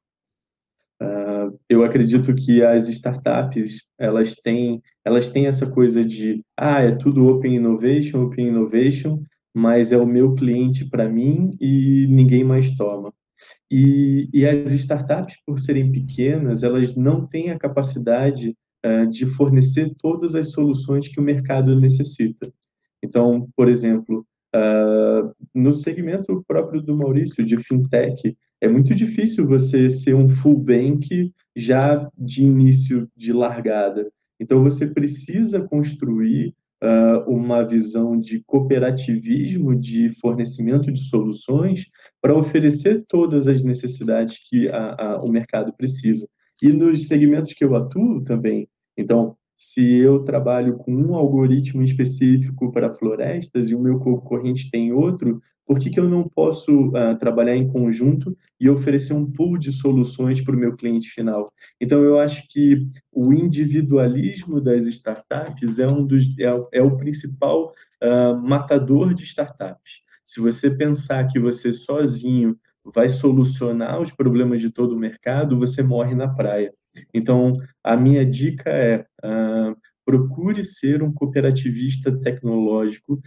Eu 1.71 1.85
acredito 1.85 2.35
que 2.35 2.61
as 2.61 2.89
startups 2.89 3.83
elas 3.97 4.35
têm 4.35 4.81
elas 5.05 5.29
têm 5.29 5.47
essa 5.47 5.65
coisa 5.65 6.03
de 6.03 6.43
ah 6.57 6.81
é 6.81 6.91
tudo 6.91 7.27
open 7.27 7.55
innovation 7.55 8.25
open 8.25 8.49
innovation 8.49 9.23
mas 9.55 9.93
é 9.93 9.97
o 9.97 10.05
meu 10.05 10.35
cliente 10.35 10.83
para 10.89 11.07
mim 11.07 11.49
e 11.61 12.07
ninguém 12.09 12.43
mais 12.43 12.75
toma. 12.75 13.13
E, 13.71 14.29
e, 14.33 14.45
as 14.45 14.73
startups 14.73 15.37
por 15.45 15.59
serem 15.59 15.93
pequenas 15.93 16.61
elas 16.61 16.93
não 16.97 17.25
têm 17.25 17.51
a 17.51 17.57
capacidade 17.57 18.53
uh, 18.85 19.07
de 19.09 19.25
fornecer 19.27 19.93
todas 19.97 20.35
as 20.35 20.51
soluções 20.51 21.07
que 21.07 21.21
o 21.21 21.23
mercado 21.23 21.79
necessita. 21.79 22.51
Então 23.01 23.47
por 23.55 23.69
exemplo 23.69 24.25
Uh, 24.53 25.31
no 25.55 25.73
segmento 25.73 26.43
próprio 26.45 26.81
do 26.81 26.93
Maurício, 26.93 27.41
de 27.41 27.55
fintech, 27.55 28.35
é 28.59 28.67
muito 28.67 28.93
difícil 28.93 29.47
você 29.47 29.89
ser 29.89 30.13
um 30.13 30.27
full 30.27 30.57
bank 30.57 31.31
já 31.55 32.09
de 32.17 32.43
início 32.43 33.09
de 33.15 33.33
largada. 33.33 34.11
Então, 34.39 34.63
você 34.63 34.87
precisa 34.87 35.61
construir 35.61 36.53
uh, 36.81 37.29
uma 37.29 37.63
visão 37.63 38.19
de 38.19 38.43
cooperativismo, 38.45 39.75
de 39.75 40.09
fornecimento 40.19 40.91
de 40.91 40.99
soluções, 40.99 41.89
para 42.21 42.35
oferecer 42.35 43.05
todas 43.07 43.47
as 43.47 43.63
necessidades 43.63 44.39
que 44.49 44.67
a, 44.69 44.95
a, 44.97 45.23
o 45.23 45.29
mercado 45.29 45.73
precisa. 45.73 46.27
E 46.61 46.69
nos 46.69 47.07
segmentos 47.07 47.53
que 47.53 47.63
eu 47.63 47.75
atuo 47.75 48.23
também, 48.23 48.67
então, 48.97 49.35
se 49.57 49.83
eu 49.83 50.23
trabalho 50.23 50.77
com 50.77 50.91
um 50.91 51.15
algoritmo 51.15 51.83
específico 51.83 52.71
para 52.71 52.93
florestas 52.93 53.69
e 53.69 53.75
o 53.75 53.79
meu 53.79 53.99
concorrente 53.99 54.71
tem 54.71 54.91
outro, 54.91 55.39
por 55.65 55.79
que, 55.79 55.89
que 55.89 55.99
eu 55.99 56.09
não 56.09 56.27
posso 56.27 56.89
uh, 56.89 57.17
trabalhar 57.19 57.55
em 57.55 57.67
conjunto 57.67 58.37
e 58.59 58.69
oferecer 58.69 59.13
um 59.13 59.31
pool 59.31 59.57
de 59.57 59.71
soluções 59.71 60.41
para 60.41 60.55
o 60.55 60.59
meu 60.59 60.75
cliente 60.75 61.09
final? 61.09 61.51
Então, 61.79 62.03
eu 62.03 62.19
acho 62.19 62.47
que 62.49 62.87
o 63.11 63.33
individualismo 63.33 64.59
das 64.59 64.85
startups 64.87 65.79
é, 65.79 65.87
um 65.87 66.05
dos, 66.05 66.23
é, 66.39 66.79
é 66.79 66.81
o 66.81 66.97
principal 66.97 67.73
uh, 68.03 68.35
matador 68.41 69.13
de 69.13 69.23
startups. 69.23 70.01
Se 70.25 70.39
você 70.39 70.69
pensar 70.69 71.27
que 71.27 71.39
você 71.39 71.73
sozinho 71.73 72.57
vai 72.93 73.07
solucionar 73.07 74.01
os 74.01 74.11
problemas 74.11 74.59
de 74.61 74.71
todo 74.71 74.95
o 74.95 74.99
mercado, 74.99 75.57
você 75.57 75.83
morre 75.83 76.15
na 76.15 76.27
praia. 76.27 76.73
Então, 77.13 77.57
a 77.83 77.95
minha 77.95 78.25
dica 78.25 78.69
é 78.69 79.05
uh, 79.23 79.75
procure 80.03 80.63
ser 80.63 81.01
um 81.03 81.13
cooperativista 81.13 82.11
tecnológico, 82.11 83.21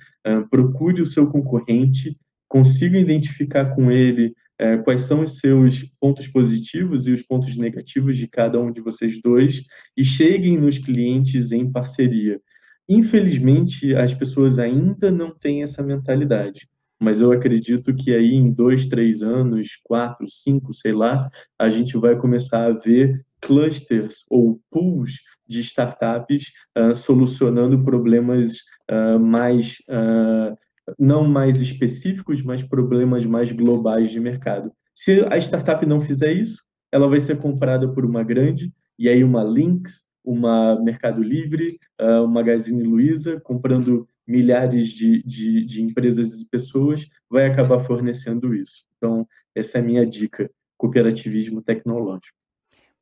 procure 0.51 1.01
o 1.01 1.07
seu 1.07 1.31
concorrente, 1.31 2.19
consiga 2.55 2.97
identificar 2.97 3.75
com 3.75 3.91
ele 3.91 4.33
uh, 4.63 4.81
quais 4.85 5.01
são 5.01 5.25
os 5.25 5.39
seus 5.39 5.83
pontos 6.01 6.29
positivos 6.29 7.09
e 7.09 7.11
os 7.11 7.21
pontos 7.21 7.57
negativos 7.57 8.17
de 8.17 8.29
cada 8.29 8.61
um 8.61 8.71
de 8.71 8.81
vocês 8.81 9.21
dois 9.21 9.65
e 9.97 10.05
cheguem 10.05 10.57
nos 10.57 10.79
clientes 10.79 11.51
em 11.51 11.69
parceria. 11.69 12.41
Infelizmente, 12.89 13.93
as 13.97 14.15
pessoas 14.15 14.61
ainda 14.61 15.11
não 15.11 15.37
têm 15.37 15.65
essa 15.65 15.83
mentalidade 15.83 16.69
mas 17.01 17.21
eu 17.21 17.33
acredito 17.33 17.93
que 17.95 18.15
aí 18.15 18.33
em 18.33 18.51
dois, 18.51 18.87
três 18.87 19.21
anos, 19.21 19.77
quatro, 19.83 20.27
cinco, 20.27 20.73
sei 20.73 20.93
lá, 20.93 21.29
a 21.59 21.69
gente 21.69 21.99
vai 21.99 22.17
começar 22.17 22.65
a 22.65 22.73
ver 22.73 23.23
clusters 23.43 24.25
ou 24.31 24.59
pools 24.71 25.19
de 25.47 25.61
startups 25.61 26.53
uh, 26.79 26.95
solucionando 26.95 27.85
problemas 27.85 28.59
uh, 28.91 29.19
mais 29.19 29.77
uh, 29.91 30.57
não 30.99 31.25
mais 31.25 31.61
específicos, 31.61 32.43
mas 32.43 32.63
problemas 32.63 33.25
mais 33.25 33.51
globais 33.53 34.11
de 34.11 34.21
mercado. 34.21 34.73
Se 34.95 35.25
a 35.31 35.37
startup 35.39 35.85
não 35.87 36.01
fizer 36.01 36.33
isso, 36.33 36.63
ela 36.93 37.09
vai 37.09 37.21
ser 37.21 37.39
comprada 37.39 37.89
por 37.89 38.05
uma 38.05 38.23
grande 38.23 38.73
e 38.99 39.09
aí 39.09 39.25
uma 39.25 39.43
Lynx, 39.43 40.07
uma 40.25 40.81
Mercado 40.81 41.23
Livre, 41.23 41.79
uma 42.01 42.29
Magazine 42.29 42.83
Luiza, 42.83 43.41
comprando 43.41 44.09
milhares 44.27 44.89
de, 44.89 45.23
de, 45.23 45.65
de 45.65 45.83
empresas 45.83 46.41
e 46.41 46.47
pessoas, 46.47 47.09
vai 47.29 47.47
acabar 47.47 47.81
fornecendo 47.81 48.55
isso. 48.55 48.85
Então, 48.97 49.27
essa 49.55 49.79
é 49.79 49.81
a 49.81 49.85
minha 49.85 50.07
dica: 50.07 50.51
cooperativismo 50.79 51.61
tecnológico. 51.61 52.39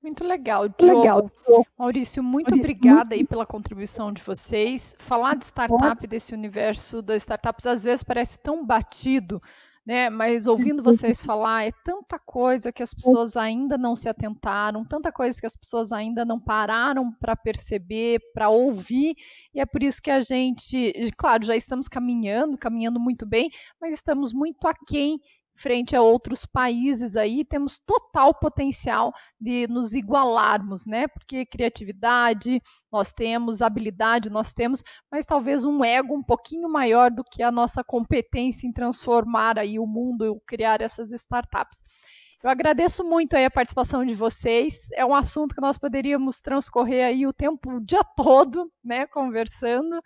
Muito 0.02 0.24
legal, 0.24 0.68
Diogo. 0.68 1.00
legal. 1.00 1.30
Maurício, 1.78 2.22
muito 2.22 2.50
Maurício, 2.50 2.72
obrigada 2.72 2.96
muito... 2.96 3.12
aí 3.12 3.24
pela 3.24 3.46
contribuição 3.46 4.12
de 4.12 4.20
vocês. 4.20 4.96
Falar 4.98 5.36
de 5.36 5.44
startup, 5.44 6.04
desse 6.08 6.34
universo 6.34 7.00
das 7.00 7.22
startups, 7.22 7.66
às 7.66 7.84
vezes 7.84 8.02
parece 8.02 8.36
tão 8.40 8.66
batido, 8.66 9.40
né? 9.86 10.10
Mas 10.10 10.48
ouvindo 10.48 10.82
vocês 10.82 11.24
falar, 11.24 11.68
é 11.68 11.72
tanta 11.84 12.18
coisa 12.18 12.72
que 12.72 12.82
as 12.82 12.92
pessoas 12.92 13.36
ainda 13.36 13.78
não 13.78 13.94
se 13.94 14.08
atentaram, 14.08 14.84
tanta 14.84 15.12
coisa 15.12 15.40
que 15.40 15.46
as 15.46 15.54
pessoas 15.54 15.92
ainda 15.92 16.24
não 16.24 16.40
pararam 16.40 17.12
para 17.12 17.36
perceber, 17.36 18.20
para 18.34 18.48
ouvir, 18.48 19.14
e 19.54 19.60
é 19.60 19.66
por 19.66 19.84
isso 19.84 20.02
que 20.02 20.10
a 20.10 20.20
gente, 20.20 20.92
claro, 21.16 21.44
já 21.44 21.54
estamos 21.54 21.86
caminhando, 21.86 22.58
caminhando 22.58 22.98
muito 22.98 23.24
bem, 23.24 23.50
mas 23.80 23.94
estamos 23.94 24.32
muito 24.32 24.66
aquém 24.66 25.20
frente 25.62 25.94
a 25.94 26.02
outros 26.02 26.44
países 26.44 27.16
aí, 27.16 27.44
temos 27.44 27.78
total 27.86 28.34
potencial 28.34 29.12
de 29.40 29.68
nos 29.68 29.92
igualarmos, 29.92 30.84
né? 30.86 31.06
Porque 31.06 31.46
criatividade 31.46 32.60
nós 32.90 33.12
temos, 33.12 33.62
habilidade 33.62 34.28
nós 34.28 34.52
temos, 34.52 34.82
mas 35.10 35.24
talvez 35.24 35.64
um 35.64 35.84
ego 35.84 36.14
um 36.14 36.22
pouquinho 36.22 36.68
maior 36.68 37.12
do 37.12 37.22
que 37.22 37.44
a 37.44 37.52
nossa 37.52 37.84
competência 37.84 38.66
em 38.66 38.72
transformar 38.72 39.56
aí 39.56 39.78
o 39.78 39.86
mundo, 39.86 40.42
criar 40.46 40.82
essas 40.82 41.12
startups. 41.12 41.78
Eu 42.42 42.50
agradeço 42.50 43.04
muito 43.04 43.36
a 43.36 43.48
participação 43.48 44.04
de 44.04 44.16
vocês. 44.16 44.90
É 44.94 45.06
um 45.06 45.14
assunto 45.14 45.54
que 45.54 45.60
nós 45.60 45.78
poderíamos 45.78 46.40
transcorrer 46.40 47.06
aí 47.06 47.24
o 47.24 47.32
tempo, 47.32 47.76
o 47.76 47.80
dia 47.80 48.02
todo, 48.16 48.68
né, 48.84 49.06
conversando, 49.06 50.02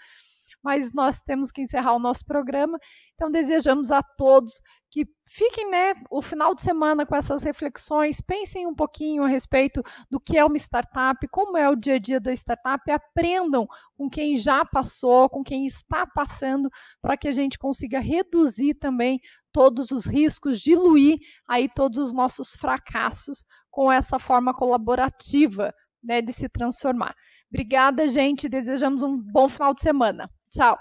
mas 0.62 0.92
nós 0.92 1.20
temos 1.20 1.50
que 1.50 1.62
encerrar 1.62 1.94
o 1.94 1.98
nosso 1.98 2.24
programa. 2.24 2.78
Então 3.14 3.30
desejamos 3.30 3.90
a 3.90 4.02
todos 4.02 4.60
que 4.90 5.06
fiquem, 5.28 5.70
né, 5.70 5.94
o 6.10 6.22
final 6.22 6.54
de 6.54 6.62
semana 6.62 7.04
com 7.04 7.14
essas 7.14 7.42
reflexões, 7.42 8.20
pensem 8.20 8.66
um 8.66 8.74
pouquinho 8.74 9.24
a 9.24 9.28
respeito 9.28 9.82
do 10.10 10.18
que 10.18 10.38
é 10.38 10.44
uma 10.44 10.56
startup, 10.56 11.26
como 11.28 11.56
é 11.56 11.68
o 11.68 11.76
dia 11.76 11.96
a 11.96 11.98
dia 11.98 12.18
da 12.18 12.32
startup, 12.32 12.90
aprendam 12.90 13.66
com 13.96 14.08
quem 14.08 14.36
já 14.36 14.64
passou, 14.64 15.28
com 15.28 15.42
quem 15.42 15.66
está 15.66 16.06
passando, 16.06 16.70
para 17.02 17.16
que 17.16 17.28
a 17.28 17.32
gente 17.32 17.58
consiga 17.58 17.98
reduzir 17.98 18.74
também 18.74 19.20
todos 19.52 19.90
os 19.90 20.06
riscos, 20.06 20.60
diluir 20.60 21.18
aí 21.48 21.68
todos 21.68 21.98
os 21.98 22.14
nossos 22.14 22.50
fracassos 22.52 23.44
com 23.70 23.92
essa 23.92 24.18
forma 24.18 24.54
colaborativa 24.54 25.74
né, 26.02 26.22
de 26.22 26.32
se 26.32 26.48
transformar. 26.48 27.14
Obrigada, 27.50 28.08
gente. 28.08 28.48
Desejamos 28.48 29.02
um 29.02 29.16
bom 29.16 29.48
final 29.48 29.74
de 29.74 29.80
semana. 29.80 30.30
Tchau. 30.50 30.76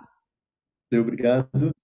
Obrigado. 0.91 1.75